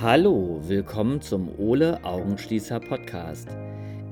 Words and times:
Hallo, 0.00 0.60
willkommen 0.62 1.20
zum 1.20 1.58
Ole 1.58 2.04
Augenschließer 2.04 2.78
Podcast. 2.78 3.48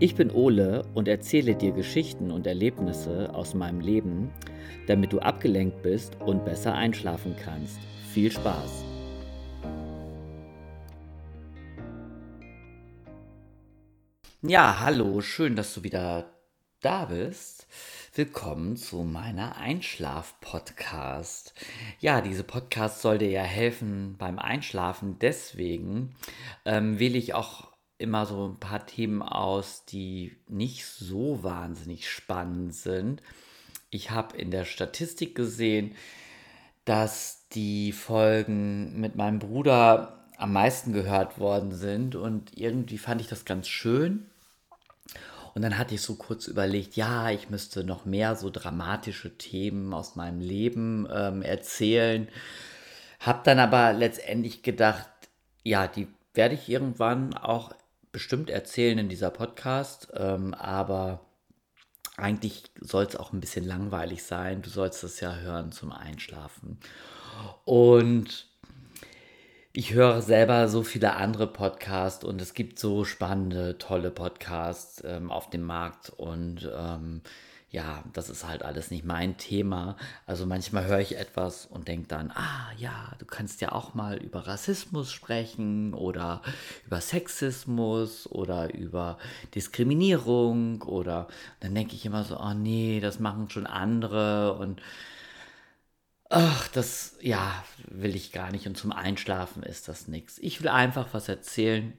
Ich 0.00 0.16
bin 0.16 0.32
Ole 0.32 0.82
und 0.94 1.06
erzähle 1.06 1.54
dir 1.54 1.70
Geschichten 1.70 2.32
und 2.32 2.44
Erlebnisse 2.48 3.32
aus 3.32 3.54
meinem 3.54 3.78
Leben, 3.78 4.32
damit 4.88 5.12
du 5.12 5.20
abgelenkt 5.20 5.82
bist 5.82 6.20
und 6.20 6.44
besser 6.44 6.74
einschlafen 6.74 7.36
kannst. 7.40 7.78
Viel 8.12 8.32
Spaß! 8.32 8.84
Ja, 14.42 14.80
hallo, 14.80 15.20
schön, 15.20 15.54
dass 15.54 15.72
du 15.72 15.84
wieder 15.84 16.34
da 16.80 17.04
bist. 17.04 17.68
Willkommen 18.16 18.76
zu 18.76 19.02
meiner 19.02 19.58
Einschlaf-Podcast. 19.58 21.52
Ja, 22.00 22.22
diese 22.22 22.44
Podcast 22.44 23.02
soll 23.02 23.18
dir 23.18 23.28
ja 23.28 23.42
helfen 23.42 24.14
beim 24.16 24.38
Einschlafen. 24.38 25.18
Deswegen 25.18 26.14
ähm, 26.64 26.98
wähle 26.98 27.18
ich 27.18 27.34
auch 27.34 27.68
immer 27.98 28.24
so 28.24 28.48
ein 28.48 28.58
paar 28.58 28.86
Themen 28.86 29.20
aus, 29.20 29.84
die 29.84 30.34
nicht 30.48 30.86
so 30.86 31.42
wahnsinnig 31.42 32.08
spannend 32.08 32.74
sind. 32.74 33.22
Ich 33.90 34.10
habe 34.10 34.38
in 34.38 34.50
der 34.50 34.64
Statistik 34.64 35.34
gesehen, 35.34 35.94
dass 36.86 37.46
die 37.52 37.92
Folgen 37.92 38.98
mit 38.98 39.16
meinem 39.16 39.40
Bruder 39.40 40.24
am 40.38 40.54
meisten 40.54 40.94
gehört 40.94 41.38
worden 41.38 41.72
sind 41.72 42.14
und 42.14 42.56
irgendwie 42.56 42.96
fand 42.96 43.20
ich 43.20 43.28
das 43.28 43.44
ganz 43.44 43.68
schön 43.68 44.24
und 45.56 45.62
dann 45.62 45.78
hatte 45.78 45.94
ich 45.94 46.02
so 46.02 46.16
kurz 46.16 46.48
überlegt, 46.48 46.96
ja, 46.96 47.30
ich 47.30 47.48
müsste 47.48 47.82
noch 47.82 48.04
mehr 48.04 48.36
so 48.36 48.50
dramatische 48.50 49.38
Themen 49.38 49.94
aus 49.94 50.14
meinem 50.14 50.42
Leben 50.42 51.08
ähm, 51.10 51.40
erzählen. 51.40 52.28
Hab 53.20 53.42
dann 53.44 53.58
aber 53.58 53.94
letztendlich 53.94 54.62
gedacht, 54.62 55.08
ja, 55.62 55.86
die 55.88 56.08
werde 56.34 56.56
ich 56.56 56.68
irgendwann 56.68 57.32
auch 57.32 57.72
bestimmt 58.12 58.50
erzählen 58.50 58.98
in 58.98 59.08
dieser 59.08 59.30
Podcast, 59.30 60.08
ähm, 60.12 60.52
aber 60.52 61.24
eigentlich 62.18 62.64
soll 62.78 63.04
es 63.04 63.16
auch 63.16 63.32
ein 63.32 63.40
bisschen 63.40 63.64
langweilig 63.64 64.24
sein. 64.24 64.60
Du 64.60 64.68
sollst 64.68 65.04
es 65.04 65.20
ja 65.20 65.36
hören 65.36 65.72
zum 65.72 65.90
Einschlafen. 65.90 66.78
Und 67.64 68.46
ich 69.76 69.92
höre 69.92 70.22
selber 70.22 70.68
so 70.68 70.82
viele 70.82 71.16
andere 71.16 71.46
Podcasts 71.46 72.24
und 72.24 72.40
es 72.40 72.54
gibt 72.54 72.78
so 72.78 73.04
spannende, 73.04 73.76
tolle 73.76 74.10
Podcasts 74.10 75.02
ähm, 75.04 75.30
auf 75.30 75.50
dem 75.50 75.64
Markt 75.64 76.08
und 76.16 76.66
ähm, 76.74 77.20
ja, 77.70 78.02
das 78.14 78.30
ist 78.30 78.48
halt 78.48 78.62
alles 78.62 78.90
nicht 78.90 79.04
mein 79.04 79.36
Thema. 79.36 79.98
Also 80.24 80.46
manchmal 80.46 80.86
höre 80.86 81.00
ich 81.00 81.18
etwas 81.18 81.66
und 81.66 81.88
denke 81.88 82.08
dann, 82.08 82.30
ah 82.30 82.70
ja, 82.78 83.12
du 83.18 83.26
kannst 83.26 83.60
ja 83.60 83.72
auch 83.72 83.92
mal 83.92 84.16
über 84.16 84.46
Rassismus 84.46 85.12
sprechen 85.12 85.92
oder 85.92 86.40
über 86.86 87.02
Sexismus 87.02 88.26
oder 88.32 88.72
über 88.72 89.18
Diskriminierung 89.54 90.80
oder 90.84 91.28
dann 91.60 91.74
denke 91.74 91.96
ich 91.96 92.06
immer 92.06 92.24
so, 92.24 92.40
oh 92.40 92.54
nee, 92.54 93.00
das 93.00 93.20
machen 93.20 93.50
schon 93.50 93.66
andere 93.66 94.54
und 94.54 94.80
Ach, 96.28 96.68
das, 96.68 97.16
ja, 97.20 97.64
will 97.88 98.16
ich 98.16 98.32
gar 98.32 98.50
nicht. 98.50 98.66
Und 98.66 98.76
zum 98.76 98.92
Einschlafen 98.92 99.62
ist 99.62 99.88
das 99.88 100.08
nichts. 100.08 100.38
Ich 100.38 100.60
will 100.60 100.68
einfach 100.68 101.08
was 101.12 101.28
erzählen, 101.28 101.92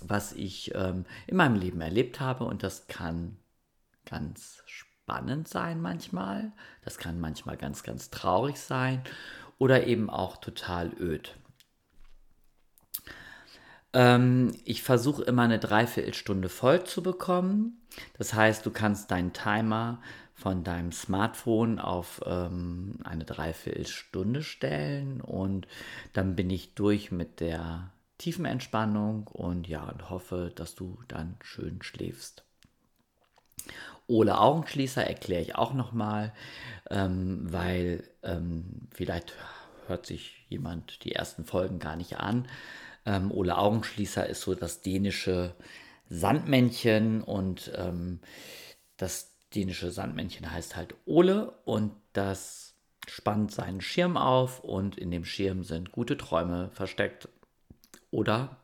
was 0.00 0.32
ich 0.32 0.74
ähm, 0.74 1.04
in 1.26 1.36
meinem 1.36 1.56
Leben 1.56 1.80
erlebt 1.80 2.20
habe. 2.20 2.44
Und 2.44 2.62
das 2.62 2.86
kann 2.86 3.36
ganz 4.06 4.62
spannend 4.66 5.48
sein 5.48 5.80
manchmal. 5.80 6.52
Das 6.84 6.98
kann 6.98 7.18
manchmal 7.18 7.56
ganz, 7.56 7.82
ganz 7.82 8.10
traurig 8.10 8.58
sein. 8.58 9.02
Oder 9.58 9.86
eben 9.86 10.08
auch 10.08 10.36
total 10.36 10.92
öd. 10.98 11.34
Ähm, 13.92 14.56
ich 14.64 14.82
versuche 14.82 15.24
immer 15.24 15.42
eine 15.42 15.58
Dreiviertelstunde 15.58 16.48
voll 16.48 16.84
zu 16.84 17.02
bekommen. 17.02 17.80
Das 18.16 18.34
heißt, 18.34 18.64
du 18.64 18.70
kannst 18.70 19.10
deinen 19.10 19.32
Timer 19.32 20.00
von 20.40 20.64
deinem 20.64 20.90
Smartphone 20.90 21.78
auf 21.78 22.20
ähm, 22.24 22.98
eine 23.04 23.24
Dreiviertelstunde 23.24 24.42
stellen 24.42 25.20
und 25.20 25.68
dann 26.14 26.34
bin 26.34 26.48
ich 26.48 26.74
durch 26.74 27.12
mit 27.12 27.40
der 27.40 27.92
tiefen 28.16 28.46
Entspannung 28.46 29.26
und 29.28 29.68
ja, 29.68 29.84
und 29.84 30.08
hoffe, 30.10 30.50
dass 30.54 30.74
du 30.74 30.98
dann 31.08 31.36
schön 31.42 31.82
schläfst. 31.82 32.44
Ohne 34.06 34.40
Augenschließer 34.40 35.06
erkläre 35.06 35.42
ich 35.42 35.54
auch 35.56 35.74
nochmal, 35.74 36.32
ähm, 36.90 37.52
weil 37.52 38.02
ähm, 38.22 38.88
vielleicht 38.92 39.34
hört 39.86 40.06
sich 40.06 40.46
jemand 40.48 41.04
die 41.04 41.12
ersten 41.12 41.44
Folgen 41.44 41.78
gar 41.78 41.96
nicht 41.96 42.16
an. 42.16 42.48
Ähm, 43.06 43.30
Ole 43.30 43.56
Augenschließer 43.56 44.26
ist 44.26 44.40
so 44.40 44.54
das 44.54 44.80
dänische 44.80 45.54
Sandmännchen 46.08 47.22
und 47.22 47.72
ähm, 47.76 48.20
das 48.96 49.29
dänische 49.54 49.90
Sandmännchen 49.90 50.50
heißt 50.50 50.76
halt 50.76 50.94
Ole 51.06 51.52
und 51.64 51.92
das 52.12 52.74
spannt 53.08 53.52
seinen 53.52 53.80
Schirm 53.80 54.16
auf 54.16 54.60
und 54.60 54.96
in 54.96 55.10
dem 55.10 55.24
Schirm 55.24 55.64
sind 55.64 55.92
gute 55.92 56.16
Träume 56.16 56.70
versteckt. 56.72 57.28
Oder 58.10 58.56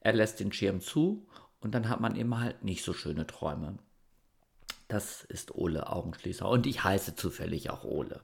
er 0.00 0.12
lässt 0.12 0.40
den 0.40 0.52
Schirm 0.52 0.80
zu 0.80 1.26
und 1.60 1.74
dann 1.74 1.88
hat 1.88 2.00
man 2.00 2.16
eben 2.16 2.38
halt 2.38 2.62
nicht 2.62 2.84
so 2.84 2.92
schöne 2.92 3.26
Träume. 3.26 3.78
Das 4.86 5.24
ist 5.24 5.54
Ole 5.54 5.90
Augenschließer 5.90 6.48
und 6.48 6.66
ich 6.66 6.82
heiße 6.82 7.14
zufällig 7.14 7.70
auch 7.70 7.84
Ole. 7.84 8.20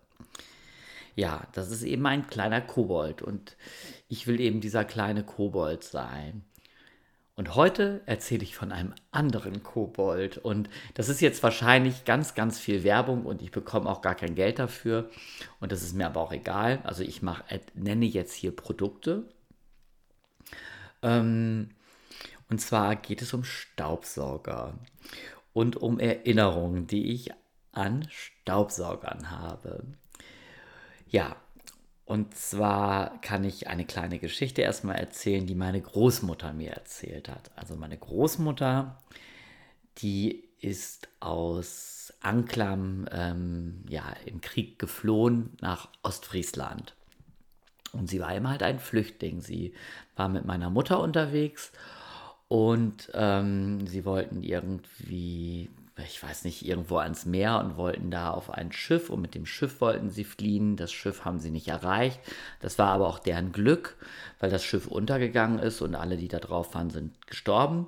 Ja, 1.16 1.46
das 1.52 1.70
ist 1.70 1.82
eben 1.82 2.06
ein 2.06 2.26
kleiner 2.26 2.60
Kobold 2.60 3.22
und 3.22 3.56
ich 4.08 4.26
will 4.26 4.40
eben 4.40 4.60
dieser 4.60 4.84
kleine 4.84 5.24
Kobold 5.24 5.84
sein. 5.84 6.44
Und 7.36 7.56
heute 7.56 8.00
erzähle 8.06 8.44
ich 8.44 8.54
von 8.54 8.70
einem 8.70 8.94
anderen 9.10 9.64
Kobold. 9.64 10.38
Und 10.38 10.70
das 10.94 11.08
ist 11.08 11.20
jetzt 11.20 11.42
wahrscheinlich 11.42 12.04
ganz, 12.04 12.34
ganz 12.34 12.60
viel 12.60 12.84
Werbung 12.84 13.26
und 13.26 13.42
ich 13.42 13.50
bekomme 13.50 13.90
auch 13.90 14.02
gar 14.02 14.14
kein 14.14 14.36
Geld 14.36 14.60
dafür. 14.60 15.10
Und 15.58 15.72
das 15.72 15.82
ist 15.82 15.94
mir 15.94 16.06
aber 16.06 16.20
auch 16.20 16.32
egal. 16.32 16.80
Also 16.84 17.02
ich 17.02 17.22
mach, 17.22 17.42
äh, 17.50 17.58
nenne 17.74 18.06
jetzt 18.06 18.34
hier 18.34 18.54
Produkte. 18.54 19.28
Ähm, 21.02 21.70
und 22.48 22.60
zwar 22.60 22.94
geht 22.94 23.20
es 23.20 23.34
um 23.34 23.42
Staubsauger 23.42 24.74
und 25.52 25.76
um 25.76 25.98
Erinnerungen, 25.98 26.86
die 26.86 27.12
ich 27.12 27.32
an 27.72 28.06
Staubsaugern 28.10 29.30
habe. 29.30 29.84
Ja, 31.08 31.36
und 32.06 32.37
zwar 32.37 33.20
kann 33.22 33.44
ich 33.44 33.69
eine 33.69 33.87
kleine 33.87 34.19
Geschichte 34.19 34.62
erstmal 34.62 34.97
erzählen, 34.97 35.47
die 35.47 35.54
meine 35.54 35.81
Großmutter 35.81 36.53
mir 36.53 36.72
erzählt 36.72 37.28
hat. 37.28 37.50
Also 37.56 37.76
meine 37.76 37.97
Großmutter, 37.97 38.98
die 39.98 40.44
ist 40.60 41.09
aus 41.20 42.12
Anklam 42.20 43.06
ähm, 43.10 43.84
ja, 43.88 44.04
im 44.26 44.41
Krieg 44.41 44.78
geflohen 44.78 45.50
nach 45.60 45.88
Ostfriesland. 46.03 46.94
Und 47.93 48.10
sie 48.10 48.20
war 48.20 48.34
immer 48.34 48.50
halt 48.50 48.62
ein 48.62 48.81
Flüchtling. 48.81 49.41
Sie 49.41 49.72
war 50.16 50.28
mit 50.28 50.44
meiner 50.44 50.69
Mutter 50.69 51.00
unterwegs 51.00 51.72
und 52.48 53.10
ähm, 53.14 53.87
sie 53.87 54.04
wollten 54.04 54.43
irgendwie 54.43 55.70
ich 55.97 56.21
weiß 56.21 56.44
nicht, 56.44 56.66
irgendwo 56.66 56.99
ans 56.99 57.25
Meer 57.25 57.60
und 57.60 57.77
wollten 57.77 58.10
da 58.10 58.31
auf 58.31 58.50
ein 58.50 58.72
Schiff 58.72 59.10
und 59.10 59.21
mit 59.21 59.34
dem 59.34 59.47
Schiff 59.47 59.81
wollten 59.81 60.10
sie 60.10 60.25
fliehen. 60.25 60.77
Das 60.77 60.93
Schiff 60.93 61.25
haben 61.25 61.38
sie 61.38 61.50
nicht 61.50 61.69
erreicht. 61.69 62.21
Das 62.60 62.78
war 62.78 62.88
aber 62.88 63.06
auch 63.06 63.21
deren 63.21 63.53
Glück, 63.53 63.97
weil 64.41 64.50
das 64.50 64.65
Schiff 64.65 64.88
untergegangen 64.88 65.60
ist 65.60 65.82
und 65.82 65.94
alle, 65.94 66.16
die 66.16 66.28
da 66.28 66.41
drauf 66.41 66.75
waren, 66.75 66.91
sind 66.91 67.27
gestorben. 67.28 67.87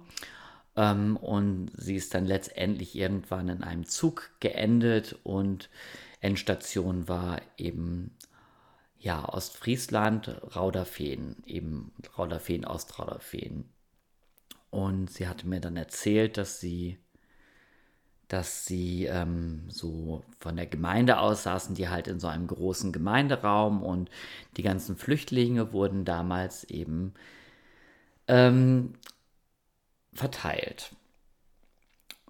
Ähm, 0.76 1.16
und 1.16 1.72
sie 1.76 1.96
ist 1.96 2.14
dann 2.14 2.26
letztendlich 2.26 2.94
irgendwann 2.94 3.48
in 3.48 3.64
einem 3.64 3.86
Zug 3.86 4.30
geendet 4.38 5.18
und 5.24 5.68
Endstation 6.20 7.08
war 7.08 7.40
eben 7.56 8.16
ja 8.98 9.28
Ostfriesland, 9.28 10.28
Rauderfehn, 10.54 11.36
eben 11.44 11.92
Rauderfehn, 12.16 12.64
Ostrauderfehn. 12.64 13.68
Und 14.70 15.10
sie 15.10 15.26
hatte 15.26 15.46
mir 15.48 15.60
dann 15.60 15.76
erzählt, 15.76 16.36
dass 16.36 16.60
sie 16.60 16.98
dass 18.28 18.66
sie 18.66 19.04
ähm, 19.06 19.64
so 19.68 20.24
von 20.38 20.56
der 20.56 20.66
Gemeinde 20.66 21.18
aus 21.18 21.44
saßen, 21.44 21.74
die 21.74 21.88
halt 21.88 22.08
in 22.08 22.18
so 22.18 22.26
einem 22.26 22.46
großen 22.46 22.92
Gemeinderaum 22.92 23.82
und 23.82 24.10
die 24.56 24.62
ganzen 24.62 24.96
Flüchtlinge 24.96 25.72
wurden 25.72 26.04
damals 26.04 26.64
eben 26.64 27.14
ähm, 28.26 28.94
verteilt. 30.12 30.94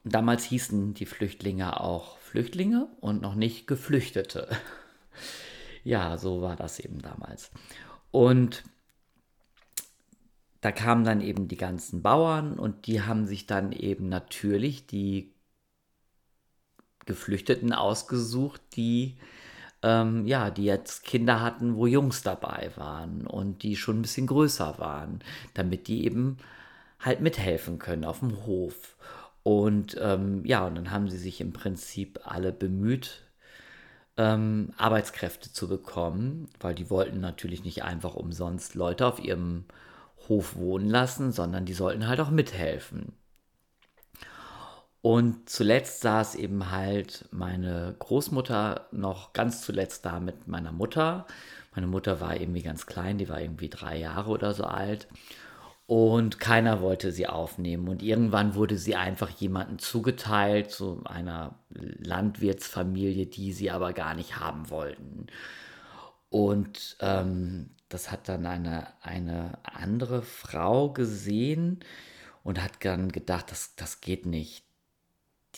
Damals 0.04 0.44
hießen 0.44 0.94
die 0.94 1.06
Flüchtlinge 1.06 1.81
auch 1.81 2.19
Flüchtlinge 2.19 2.88
und 3.00 3.22
noch 3.22 3.34
nicht 3.34 3.66
Geflüchtete. 3.66 4.48
ja, 5.84 6.19
so 6.19 6.43
war 6.43 6.56
das 6.56 6.78
eben 6.78 7.00
damals. 7.00 7.50
Und 8.10 8.64
da 10.60 10.72
kamen 10.72 11.04
dann 11.04 11.20
eben 11.20 11.48
die 11.48 11.56
ganzen 11.56 12.02
Bauern 12.02 12.58
und 12.58 12.87
die 12.87 13.02
haben 13.02 13.26
sich 13.26 13.46
dann 13.46 13.72
eben 13.72 14.08
natürlich 14.08 14.87
die 14.87 15.35
Geflüchteten 17.06 17.73
ausgesucht, 17.73 18.61
die 18.76 19.17
ähm, 19.82 20.26
ja, 20.26 20.50
die 20.50 20.64
jetzt 20.64 21.05
Kinder 21.05 21.41
hatten, 21.41 21.76
wo 21.76 21.87
Jungs 21.87 22.23
dabei 22.23 22.70
waren 22.76 23.26
und 23.26 23.62
die 23.62 23.76
schon 23.76 23.99
ein 23.99 24.03
bisschen 24.03 24.26
größer 24.26 24.79
waren, 24.79 25.20
damit 25.55 25.88
die 25.88 26.05
eben 26.05 26.38
halt 27.00 27.20
mithelfen 27.20 27.79
können 27.79 28.05
auf 28.05 28.20
dem 28.20 28.47
Hof. 28.47 28.97
Und 29.43 29.97
ähm, 30.00 30.44
ja, 30.44 30.67
und 30.67 30.75
dann 30.75 30.91
haben 30.91 31.08
sie 31.08 31.19
sich 31.19 31.41
im 31.41 31.53
Prinzip 31.53 32.20
alle 32.25 32.53
bemüht, 32.53 33.23
ähm, 34.17 34.73
Arbeitskräfte 34.76 35.53
zu 35.53 35.69
bekommen, 35.69 36.49
weil 36.61 36.75
die 36.75 36.91
wollten 36.91 37.20
natürlich 37.20 37.64
nicht 37.64 37.85
einfach 37.85 38.14
umsonst 38.14 38.75
Leute 38.75 39.06
auf 39.06 39.23
ihrem 39.23 39.67
Hof 40.29 40.56
wohnen 40.56 40.88
lassen, 40.91 41.32
sondern 41.32 41.64
die 41.67 41.75
sollten 41.75 42.08
halt 42.08 42.20
auch 42.20 42.31
mithelfen. 42.31 43.12
Und 45.02 45.48
zuletzt 45.48 46.00
saß 46.00 46.34
eben 46.34 46.70
halt 46.70 47.26
meine 47.31 47.94
Großmutter 47.98 48.88
noch 48.90 49.32
ganz 49.32 49.62
zuletzt 49.62 50.04
da 50.04 50.19
mit 50.20 50.48
meiner 50.48 50.72
Mutter. 50.72 51.26
Meine 51.75 51.87
Mutter 51.87 52.20
war 52.20 52.37
irgendwie 52.40 52.62
ganz 52.62 52.87
klein, 52.87 53.19
die 53.19 53.28
war 53.28 53.40
irgendwie 53.40 53.69
drei 53.69 53.98
Jahre 53.98 54.31
oder 54.31 54.52
so 54.54 54.64
alt. 54.64 55.06
Und 55.87 56.40
keiner 56.40 56.81
wollte 56.81 57.12
sie 57.12 57.28
aufnehmen. 57.28 57.88
Und 57.88 58.02
irgendwann 58.02 58.56
wurde 58.56 58.76
sie 58.76 58.96
einfach 58.96 59.31
jemandem 59.31 59.78
zugeteilt, 59.78 60.72
zu 60.72 61.02
einer 61.04 61.60
Landwirtsfamilie, 61.70 63.26
die 63.26 63.52
sie 63.52 63.70
aber 63.70 63.93
gar 63.93 64.14
nicht 64.14 64.40
haben 64.40 64.69
wollten. 64.70 65.28
Und 66.28 66.96
ähm, 67.00 67.70
das 67.88 68.10
hat 68.10 68.28
dann 68.28 68.46
eine, 68.46 68.88
eine 69.00 69.58
andere 69.62 70.22
Frau 70.22 70.90
gesehen 70.90 71.81
und 72.43 72.62
hat 72.62 72.84
dann 72.84 73.12
gedacht, 73.12 73.52
das, 73.52 73.76
das 73.76 74.00
geht 74.00 74.26
nicht 74.26 74.65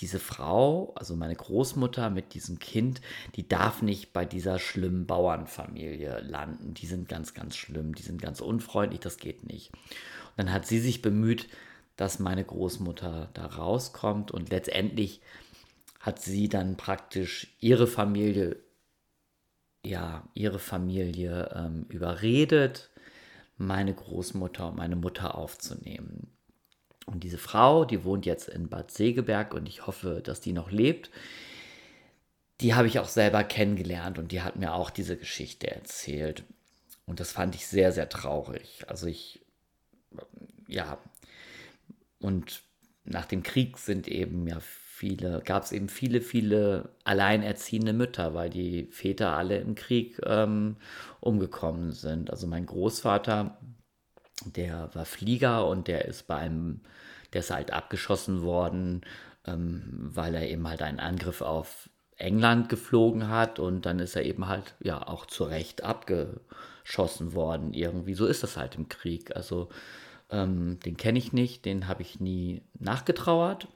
diese 0.00 0.18
Frau, 0.18 0.92
also 0.94 1.16
meine 1.16 1.34
Großmutter 1.34 2.10
mit 2.10 2.34
diesem 2.34 2.58
Kind, 2.58 3.00
die 3.36 3.48
darf 3.48 3.82
nicht 3.82 4.12
bei 4.12 4.24
dieser 4.24 4.58
schlimmen 4.58 5.06
Bauernfamilie 5.06 6.20
landen. 6.20 6.74
Die 6.74 6.86
sind 6.86 7.08
ganz, 7.08 7.34
ganz 7.34 7.56
schlimm, 7.56 7.94
die 7.94 8.02
sind 8.02 8.20
ganz 8.22 8.40
unfreundlich, 8.40 9.00
das 9.00 9.18
geht 9.18 9.44
nicht. 9.46 9.72
Und 9.72 10.36
dann 10.36 10.52
hat 10.52 10.66
sie 10.66 10.78
sich 10.78 11.02
bemüht, 11.02 11.48
dass 11.96 12.20
meine 12.20 12.44
Großmutter 12.44 13.30
da 13.34 13.46
rauskommt 13.46 14.30
und 14.30 14.50
letztendlich 14.50 15.20
hat 16.00 16.20
sie 16.20 16.48
dann 16.48 16.76
praktisch 16.76 17.56
ihre 17.58 17.88
Familie, 17.88 18.56
ja, 19.84 20.28
ihre 20.34 20.60
Familie 20.60 21.50
ähm, 21.54 21.86
überredet, 21.88 22.90
meine 23.56 23.92
Großmutter 23.92 24.68
und 24.68 24.76
meine 24.76 24.94
Mutter 24.94 25.36
aufzunehmen. 25.36 26.37
Und 27.08 27.24
diese 27.24 27.38
Frau, 27.38 27.84
die 27.84 28.04
wohnt 28.04 28.26
jetzt 28.26 28.48
in 28.48 28.68
Bad 28.68 28.90
Segeberg 28.90 29.54
und 29.54 29.68
ich 29.68 29.86
hoffe, 29.86 30.20
dass 30.22 30.40
die 30.40 30.52
noch 30.52 30.70
lebt. 30.70 31.10
Die 32.60 32.74
habe 32.74 32.86
ich 32.86 32.98
auch 32.98 33.08
selber 33.08 33.44
kennengelernt 33.44 34.18
und 34.18 34.30
die 34.30 34.42
hat 34.42 34.56
mir 34.56 34.74
auch 34.74 34.90
diese 34.90 35.16
Geschichte 35.16 35.70
erzählt. 35.70 36.44
Und 37.06 37.20
das 37.20 37.32
fand 37.32 37.54
ich 37.54 37.66
sehr, 37.66 37.92
sehr 37.92 38.08
traurig. 38.08 38.84
Also 38.88 39.06
ich, 39.06 39.40
ja, 40.66 40.98
und 42.20 42.62
nach 43.04 43.24
dem 43.24 43.42
Krieg 43.42 43.78
sind 43.78 44.06
eben 44.08 44.46
ja 44.46 44.58
viele, 44.60 45.40
gab 45.44 45.62
es 45.62 45.72
eben 45.72 45.88
viele, 45.88 46.20
viele 46.20 46.90
alleinerziehende 47.04 47.92
Mütter, 47.92 48.34
weil 48.34 48.50
die 48.50 48.88
Väter 48.90 49.32
alle 49.32 49.58
im 49.58 49.74
Krieg 49.74 50.20
ähm, 50.26 50.76
umgekommen 51.20 51.92
sind. 51.92 52.30
Also 52.30 52.46
mein 52.46 52.66
Großvater, 52.66 53.56
der 54.44 54.90
war 54.94 55.04
Flieger 55.04 55.66
und 55.66 55.88
der 55.88 56.04
ist 56.04 56.26
bei 56.26 56.36
einem, 56.36 56.80
der 57.32 57.40
ist 57.40 57.50
halt 57.50 57.72
abgeschossen 57.72 58.42
worden, 58.42 59.02
ähm, 59.46 60.10
weil 60.14 60.34
er 60.34 60.48
eben 60.48 60.66
halt 60.68 60.82
einen 60.82 61.00
Angriff 61.00 61.42
auf 61.42 61.88
England 62.16 62.68
geflogen 62.68 63.28
hat 63.28 63.58
und 63.58 63.86
dann 63.86 64.00
ist 64.00 64.16
er 64.16 64.24
eben 64.24 64.48
halt 64.48 64.74
ja 64.80 65.06
auch 65.06 65.26
zu 65.26 65.44
Recht 65.44 65.84
abgeschossen 65.84 67.32
worden. 67.32 67.72
Irgendwie 67.72 68.14
so 68.14 68.26
ist 68.26 68.42
das 68.42 68.56
halt 68.56 68.74
im 68.74 68.88
Krieg. 68.88 69.34
Also 69.36 69.68
ähm, 70.30 70.78
den 70.84 70.96
kenne 70.96 71.18
ich 71.18 71.32
nicht, 71.32 71.64
den 71.64 71.86
habe 71.86 72.02
ich 72.02 72.20
nie 72.20 72.62
nachgetrauert 72.78 73.68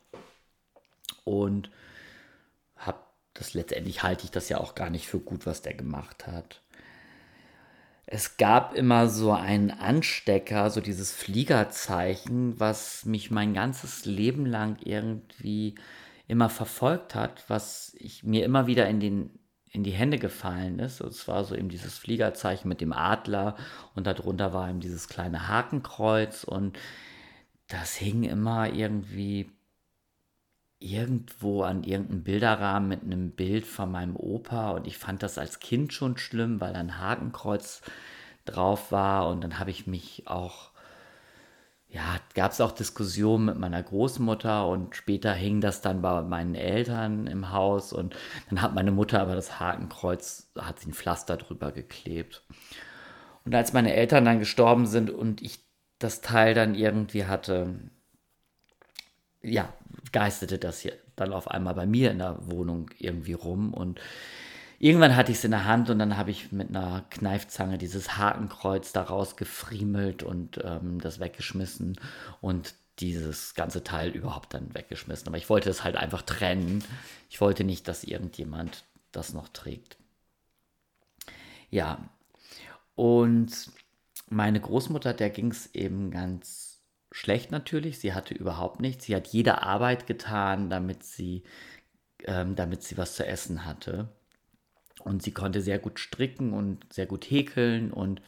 und 1.25 1.70
habe 2.76 2.99
das 3.35 3.55
letztendlich 3.55 4.03
halte 4.03 4.25
ich 4.25 4.31
das 4.32 4.49
ja 4.49 4.59
auch 4.59 4.75
gar 4.75 4.91
nicht 4.91 5.06
für 5.06 5.20
gut, 5.20 5.47
was 5.47 5.62
der 5.62 5.75
gemacht 5.75 6.26
hat 6.26 6.61
es 8.14 8.37
gab 8.37 8.75
immer 8.75 9.09
so 9.09 9.32
einen 9.32 9.70
Anstecker, 9.70 10.69
so 10.69 10.82
dieses 10.82 11.12
Fliegerzeichen, 11.12 12.61
was 12.61 13.06
mich 13.06 13.31
mein 13.31 13.55
ganzes 13.55 14.05
Leben 14.05 14.44
lang 14.44 14.76
irgendwie 14.85 15.76
immer 16.29 16.50
verfolgt 16.50 17.14
hat, 17.14 17.43
was 17.49 17.97
ich 17.99 18.23
mir 18.23 18.44
immer 18.44 18.67
wieder 18.67 18.87
in 18.87 19.00
den 19.00 19.31
in 19.70 19.82
die 19.82 19.93
Hände 19.93 20.19
gefallen 20.19 20.79
ist. 20.79 21.00
Und 21.00 21.14
zwar 21.14 21.44
so 21.44 21.55
eben 21.55 21.70
dieses 21.70 21.97
Fliegerzeichen 21.97 22.69
mit 22.69 22.82
dem 22.82 22.93
Adler 22.93 23.56
und 23.94 24.06
darunter 24.06 24.53
war 24.53 24.69
eben 24.69 24.81
dieses 24.81 25.09
kleine 25.09 25.49
Hakenkreuz 25.49 26.44
und 26.44 26.79
das 27.69 27.94
hing 27.94 28.25
immer 28.25 28.70
irgendwie 28.75 29.50
irgendwo 30.82 31.62
an 31.62 31.84
irgendeinem 31.84 32.23
Bilderrahmen 32.23 32.88
mit 32.88 33.02
einem 33.02 33.31
Bild 33.31 33.67
von 33.67 33.90
meinem 33.90 34.17
Opa 34.17 34.70
und 34.73 34.87
ich 34.87 34.99
fand 34.99 35.23
das 35.23 35.38
als 35.38 35.61
Kind 35.61 35.93
schon 35.93 36.19
schlimm, 36.19 36.61
weil 36.61 36.75
ein 36.75 36.99
Hakenkreuz 36.99 37.82
drauf 38.44 38.93
war 38.93 39.29
und 39.29 39.43
dann 39.43 39.58
habe 39.58 39.70
ich 39.70 39.87
mich 39.87 40.25
auch, 40.26 40.70
ja, 41.88 42.17
gab 42.34 42.52
es 42.52 42.61
auch 42.61 42.73
Diskussionen 42.73 43.46
mit 43.46 43.58
meiner 43.58 43.82
Großmutter 43.82 44.67
und 44.67 44.96
später 44.96 45.32
hing 45.32 45.61
das 45.61 45.81
dann 45.81 46.02
bei 46.02 46.23
meinen 46.23 46.55
Eltern 46.55 47.26
im 47.26 47.52
Haus 47.52 47.93
und 47.93 48.17
dann 48.49 48.61
hat 48.62 48.75
meine 48.75 48.93
Mutter 48.93 49.20
aber 49.20 49.35
das 49.35 49.61
Hakenkreuz, 49.61 50.50
hat 50.58 50.81
sie 50.81 50.90
ein 50.90 50.94
Pflaster 50.94 51.37
drüber 51.37 51.70
geklebt. 51.73 52.43
Und 53.44 53.55
als 53.55 53.73
meine 53.73 53.94
Eltern 53.94 54.25
dann 54.25 54.38
gestorben 54.38 54.87
sind 54.87 55.11
und 55.11 55.43
ich 55.43 55.61
das 55.99 56.20
Teil 56.20 56.55
dann 56.55 56.75
irgendwie 56.75 57.26
hatte, 57.26 57.75
ja, 59.43 59.73
geistete 60.10 60.58
das 60.58 60.81
hier 60.81 60.94
dann 61.16 61.32
auf 61.32 61.49
einmal 61.49 61.75
bei 61.75 61.87
mir 61.87 62.10
in 62.10 62.19
der 62.19 62.38
Wohnung 62.50 62.90
irgendwie 62.99 63.34
rum 63.34 63.72
und 63.72 64.00
irgendwann 64.78 65.14
hatte 65.14 65.31
ich 65.31 65.38
es 65.38 65.44
in 65.44 65.52
der 65.52 65.64
Hand 65.64 65.90
und 65.90 66.00
dann 66.00 66.16
habe 66.16 66.32
ich 66.32 66.50
mit 66.50 66.70
einer 66.70 67.04
Kneifzange 67.10 67.78
dieses 67.78 68.16
Hakenkreuz 68.19 68.93
da 68.93 69.02
rausgefriemelt 69.02 70.25
und 70.25 70.60
ähm, 70.64 71.00
das 71.00 71.20
weggeschmissen 71.20 72.00
und 72.40 72.75
dieses 72.99 73.54
ganze 73.54 73.84
Teil 73.84 74.10
überhaupt 74.10 74.54
dann 74.54 74.75
weggeschmissen. 74.75 75.28
Aber 75.28 75.38
ich 75.38 75.49
wollte 75.49 75.70
es 75.70 75.84
halt 75.84 75.96
einfach 75.96 76.22
trennen. 76.22 76.84
Ich 77.31 77.40
wollte 77.40 77.64
nicht, 77.64 77.88
dass 77.88 78.04
irgendjemand 78.04 78.84
das 79.12 79.32
noch 79.32 79.49
trägt. 79.49 79.96
Ja, 81.70 81.99
und 82.96 83.71
meine 84.28 84.61
Großmutter, 84.61 85.14
der 85.14 85.30
ging 85.30 85.50
es 85.50 85.75
eben 85.75 86.11
ganz 86.11 86.72
schlecht 87.12 87.50
natürlich. 87.50 87.99
Sie 87.99 88.14
hatte 88.14 88.35
überhaupt 88.35 88.81
nichts. 88.81 89.04
Sie 89.04 89.14
hat 89.14 89.28
jede 89.28 89.62
Arbeit 89.62 90.07
getan, 90.07 90.71
damit 90.71 91.04
sie, 91.04 91.45
ähm, 92.25 92.57
damit 92.57 92.83
sie 92.83 92.97
was 92.97 93.14
zu 93.14 93.26
essen 93.26 93.64
hatte. 93.64 94.09
Und 95.00 95.23
sie 95.23 95.33
konnte 95.33 95.62
sehr 95.62 95.78
gut 95.78 95.99
stricken 95.99 96.52
und 96.52 96.92
sehr 96.92 97.07
gut 97.07 97.25
häkeln 97.25 97.92
und, 97.92 98.23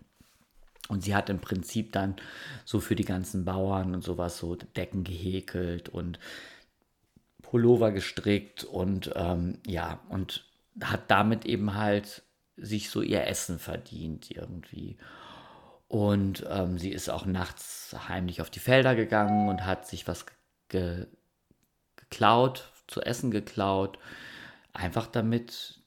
und 0.88 1.02
sie 1.02 1.14
hat 1.14 1.30
im 1.30 1.38
Prinzip 1.38 1.92
dann 1.92 2.16
so 2.64 2.80
für 2.80 2.96
die 2.96 3.04
ganzen 3.04 3.44
Bauern 3.44 3.94
und 3.94 4.02
sowas 4.02 4.38
so 4.38 4.56
Decken 4.56 5.04
gehäkelt 5.04 5.88
und 5.88 6.18
Pullover 7.42 7.92
gestrickt 7.92 8.64
und 8.64 9.12
ähm, 9.14 9.58
ja, 9.66 10.00
und 10.08 10.44
hat 10.82 11.10
damit 11.10 11.44
eben 11.44 11.74
halt 11.74 12.22
sich 12.56 12.90
so 12.90 13.02
ihr 13.02 13.26
Essen 13.26 13.58
verdient 13.58 14.30
irgendwie. 14.30 14.96
Und 15.88 16.44
ähm, 16.48 16.78
sie 16.78 16.90
ist 16.90 17.08
auch 17.08 17.26
nachts 17.26 17.94
heimlich 18.08 18.40
auf 18.40 18.50
die 18.50 18.58
Felder 18.58 18.94
gegangen 18.94 19.48
und 19.48 19.64
hat 19.64 19.86
sich 19.86 20.08
was 20.08 20.26
ge 20.68 21.06
geklaut, 21.96 22.70
zu 22.86 23.00
essen 23.00 23.30
geklaut, 23.30 23.98
einfach 24.72 25.06
damit 25.06 25.80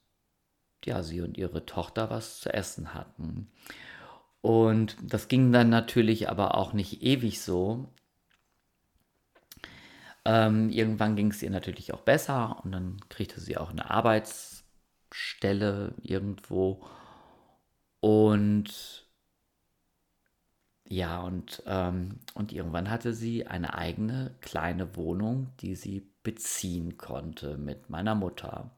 ja, 0.86 1.04
sie 1.04 1.22
und 1.22 1.38
ihre 1.38 1.66
Tochter 1.66 2.10
was 2.10 2.40
zu 2.40 2.54
essen 2.54 2.94
hatten. 2.94 3.52
Und 4.42 4.96
das 5.02 5.28
ging 5.28 5.52
dann 5.52 5.70
natürlich 5.70 6.30
aber 6.30 6.56
auch 6.56 6.74
nicht 6.74 7.04
ewig 7.04 7.42
so. 7.42 7.94
Ähm, 10.24 10.70
irgendwann 10.70 11.16
ging 11.16 11.32
es 11.32 11.44
ihr 11.44 11.50
natürlich 11.50 11.94
auch 11.94 12.02
besser 12.02 12.62
und 12.64 12.72
dann 12.72 12.98
kriegte 13.10 13.42
sie 13.42 13.58
auch 13.58 13.72
eine 13.72 13.90
Arbeitsstelle 13.90 15.96
irgendwo. 16.02 16.86
Und 18.00 19.07
ja, 20.90 21.22
und, 21.22 21.64
ähm, 21.66 22.20
und 22.34 22.54
irgendwann 22.54 22.90
hatte 22.90 23.14
sie 23.14 23.46
eine 23.48 23.74
eigene 23.74 24.32
kleine 24.42 24.96
Wohnung, 24.96 25.50
die 25.60 25.76
sie 25.76 26.10
beziehen 26.24 26.98
konnte 26.98 27.58
mit 27.58 27.90
meiner 27.90 28.16
Mutter. 28.16 28.72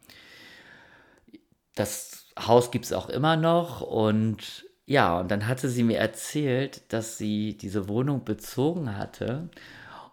Das 1.75 2.27
Haus 2.39 2.71
gibt 2.71 2.85
es 2.85 2.93
auch 2.93 3.09
immer 3.09 3.35
noch 3.35 3.81
und 3.81 4.65
ja, 4.85 5.19
und 5.19 5.29
dann 5.29 5.47
hatte 5.47 5.69
sie 5.69 5.83
mir 5.83 5.99
erzählt, 5.99 6.91
dass 6.91 7.17
sie 7.19 7.55
diese 7.57 7.87
Wohnung 7.87 8.25
bezogen 8.25 8.97
hatte 8.97 9.49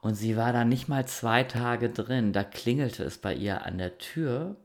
und 0.03 0.15
sie 0.15 0.37
war 0.37 0.53
da 0.53 0.65
nicht 0.65 0.89
mal 0.89 1.07
zwei 1.09 1.45
Tage 1.45 1.89
drin. 1.89 2.35
Da 2.35 2.45
klingelte 2.45 3.05
es 3.05 3.17
bei 3.19 3.35
ihr 3.35 3.65
an 3.65 3.79
der 3.79 3.97
Tür 3.97 4.57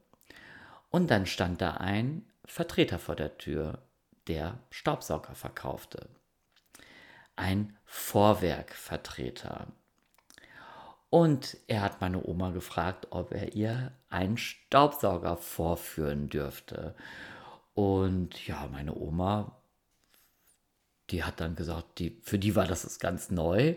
und 0.89 1.09
dann 1.09 1.25
stand 1.25 1.61
da 1.61 1.75
ein 1.75 2.25
Vertreter 2.45 3.00
vor 3.00 3.15
der 3.15 3.38
Tür, 3.38 3.79
der 4.27 4.59
Staubsauger 4.69 5.33
verkaufte. 5.33 6.09
Ein 7.35 7.77
Vorwerkvertreter. 7.85 9.67
Und 11.11 11.57
er 11.67 11.81
hat 11.81 12.00
meine 12.00 12.25
Oma 12.25 12.51
gefragt, 12.51 13.07
ob 13.09 13.33
er 13.33 13.53
ihr 13.53 13.91
einen 14.09 14.38
Staubsauger 14.38 15.35
vorführen 15.35 16.29
dürfte. 16.29 16.95
Und 17.73 18.47
ja, 18.47 18.69
meine 18.71 18.95
Oma, 18.95 19.57
die 21.09 21.25
hat 21.25 21.41
dann 21.41 21.55
gesagt, 21.55 22.00
die, 22.00 22.17
für 22.23 22.39
die 22.39 22.55
war 22.55 22.65
das 22.65 23.00
ganz 23.00 23.29
neu. 23.29 23.75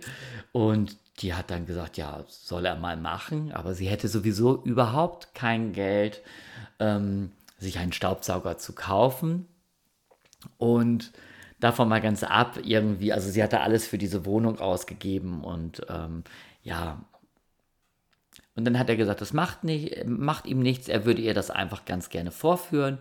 Und 0.53 0.97
die 1.19 1.35
hat 1.35 1.51
dann 1.51 1.67
gesagt, 1.67 1.97
ja, 1.97 2.25
soll 2.29 2.67
er 2.67 2.77
mal 2.77 2.97
machen. 2.97 3.53
Aber 3.53 3.75
sie 3.75 3.89
hätte 3.89 4.07
sowieso 4.07 4.63
überhaupt 4.63 5.35
kein 5.35 5.73
Geld, 5.73 6.23
ähm, 6.79 7.33
sich 7.59 7.79
einen 7.79 7.93
Staubsauger 7.93 8.59
zu 8.59 8.75
kaufen. 8.75 9.49
Und 10.57 11.13
davon 11.65 11.89
mal 11.89 12.01
ganz 12.01 12.23
ab, 12.23 12.59
irgendwie, 12.63 13.13
also 13.13 13.31
sie 13.31 13.43
hatte 13.43 13.61
alles 13.61 13.87
für 13.87 13.99
diese 13.99 14.25
Wohnung 14.27 14.61
ausgegeben 14.61 15.43
und 15.43 15.85
ähm, 15.89 16.23
ja, 16.63 17.05
und 18.55 18.65
dann 18.65 18.79
hat 18.79 18.89
er 18.89 18.97
gesagt, 18.97 19.21
das 19.21 19.33
macht, 19.33 19.65
nicht, 19.65 20.05
macht 20.07 20.47
ihm 20.47 20.61
nichts, 20.61 20.89
er 20.89 21.05
würde 21.05 21.23
ihr 21.23 21.35
das 21.35 21.51
einfach 21.51 21.85
ganz 21.85 22.09
gerne 22.09 22.31
vorführen. 22.31 22.99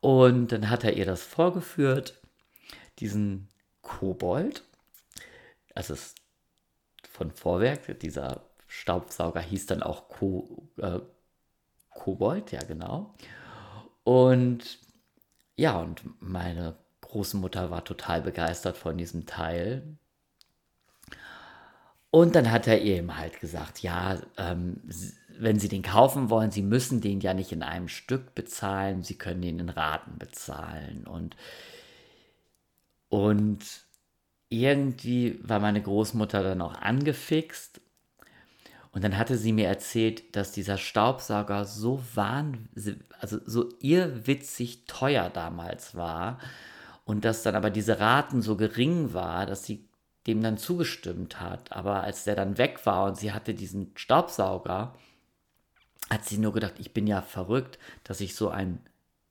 Und 0.00 0.50
dann 0.50 0.70
hat 0.70 0.82
er 0.82 0.94
ihr 0.94 1.04
das 1.04 1.22
vorgeführt, 1.22 2.18
diesen 2.98 3.48
Kobold. 3.82 4.64
Also 5.74 5.92
es 5.92 6.14
von 7.10 7.30
Vorwerk, 7.30 7.98
dieser 8.00 8.44
Staubsauger 8.66 9.40
hieß 9.40 9.66
dann 9.66 9.82
auch 9.82 10.08
Ko, 10.08 10.68
äh, 10.78 11.00
Kobold, 11.90 12.50
ja 12.52 12.60
genau. 12.60 13.14
Und 14.04 14.78
ja, 15.56 15.78
und 15.78 16.02
meine 16.20 16.76
Großmutter 17.12 17.70
war 17.70 17.84
total 17.84 18.22
begeistert 18.22 18.78
von 18.78 18.96
diesem 18.96 19.26
Teil. 19.26 19.82
Und 22.10 22.34
dann 22.34 22.50
hat 22.50 22.66
er 22.66 22.80
ihr 22.80 22.96
eben 22.96 23.18
halt 23.18 23.38
gesagt, 23.38 23.82
ja, 23.82 24.18
ähm, 24.38 24.80
wenn 25.38 25.58
Sie 25.58 25.68
den 25.68 25.82
kaufen 25.82 26.30
wollen, 26.30 26.50
Sie 26.50 26.62
müssen 26.62 27.02
den 27.02 27.20
ja 27.20 27.34
nicht 27.34 27.52
in 27.52 27.62
einem 27.62 27.88
Stück 27.88 28.34
bezahlen, 28.34 29.02
Sie 29.02 29.16
können 29.16 29.42
den 29.42 29.58
in 29.58 29.68
Raten 29.68 30.18
bezahlen. 30.18 31.06
Und, 31.06 31.36
und 33.10 33.60
irgendwie 34.48 35.38
war 35.42 35.60
meine 35.60 35.82
Großmutter 35.82 36.42
dann 36.42 36.62
auch 36.62 36.80
angefixt. 36.80 37.82
Und 38.92 39.04
dann 39.04 39.18
hatte 39.18 39.36
sie 39.36 39.52
mir 39.52 39.68
erzählt, 39.68 40.34
dass 40.34 40.52
dieser 40.52 40.78
Staubsauger 40.78 41.66
so 41.66 42.02
wahnsinnig, 42.14 43.02
also 43.20 43.38
so 43.44 43.70
irrwitzig 43.80 44.84
teuer 44.86 45.28
damals 45.28 45.94
war. 45.94 46.38
Und 47.04 47.24
dass 47.24 47.42
dann 47.42 47.56
aber 47.56 47.70
diese 47.70 47.98
Raten 47.98 48.42
so 48.42 48.56
gering 48.56 49.12
war, 49.12 49.46
dass 49.46 49.64
sie 49.64 49.88
dem 50.26 50.42
dann 50.42 50.56
zugestimmt 50.56 51.40
hat. 51.40 51.72
Aber 51.72 52.02
als 52.02 52.24
der 52.24 52.36
dann 52.36 52.58
weg 52.58 52.86
war 52.86 53.06
und 53.06 53.16
sie 53.16 53.32
hatte 53.32 53.54
diesen 53.54 53.92
Staubsauger, 53.96 54.94
hat 56.10 56.24
sie 56.24 56.38
nur 56.38 56.52
gedacht, 56.52 56.74
ich 56.78 56.92
bin 56.92 57.06
ja 57.06 57.22
verrückt, 57.22 57.78
dass 58.04 58.20
ich 58.20 58.34
so 58.34 58.48
ein 58.48 58.80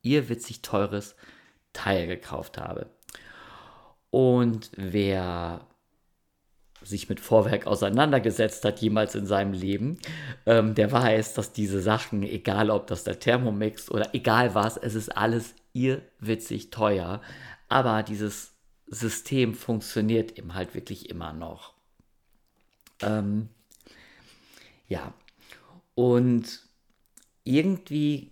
irrwitzig 0.02 0.62
teures 0.62 1.16
Teil 1.74 2.08
gekauft 2.08 2.58
habe. 2.58 2.88
Und 4.10 4.72
wer 4.76 5.62
sich 6.84 7.08
mit 7.08 7.20
Vorwerk 7.20 7.68
auseinandergesetzt 7.68 8.66
hat, 8.66 8.80
jemals 8.80 9.16
in 9.16 9.26
seinem 9.26 9.54
Leben, 9.54 10.00
ähm, 10.46 10.74
der 10.74 10.92
weiß, 10.92 11.36
dass 11.36 11.54
diese 11.54 11.82
Sachen, 11.82 12.24
egal 12.24 12.72
ob 12.72 12.88
das 12.88 13.04
der 13.04 13.20
Thermomix 13.20 13.90
oder 13.92 14.14
egal 14.14 14.56
was, 14.56 14.78
es 14.78 14.96
ist 14.96 15.16
alles 15.16 15.54
irrwitzig 15.74 16.72
teuer. 16.72 17.22
Aber 17.72 18.04
dieses 18.04 18.54
System 18.88 19.56
funktioniert 19.56 20.38
eben 20.38 20.56
halt 20.56 20.76
wirklich 20.76 21.10
immer 21.10 21.32
noch. 21.32 21.74
Ähm, 23.02 23.48
ja, 24.90 25.14
und 25.96 26.68
irgendwie 27.46 28.30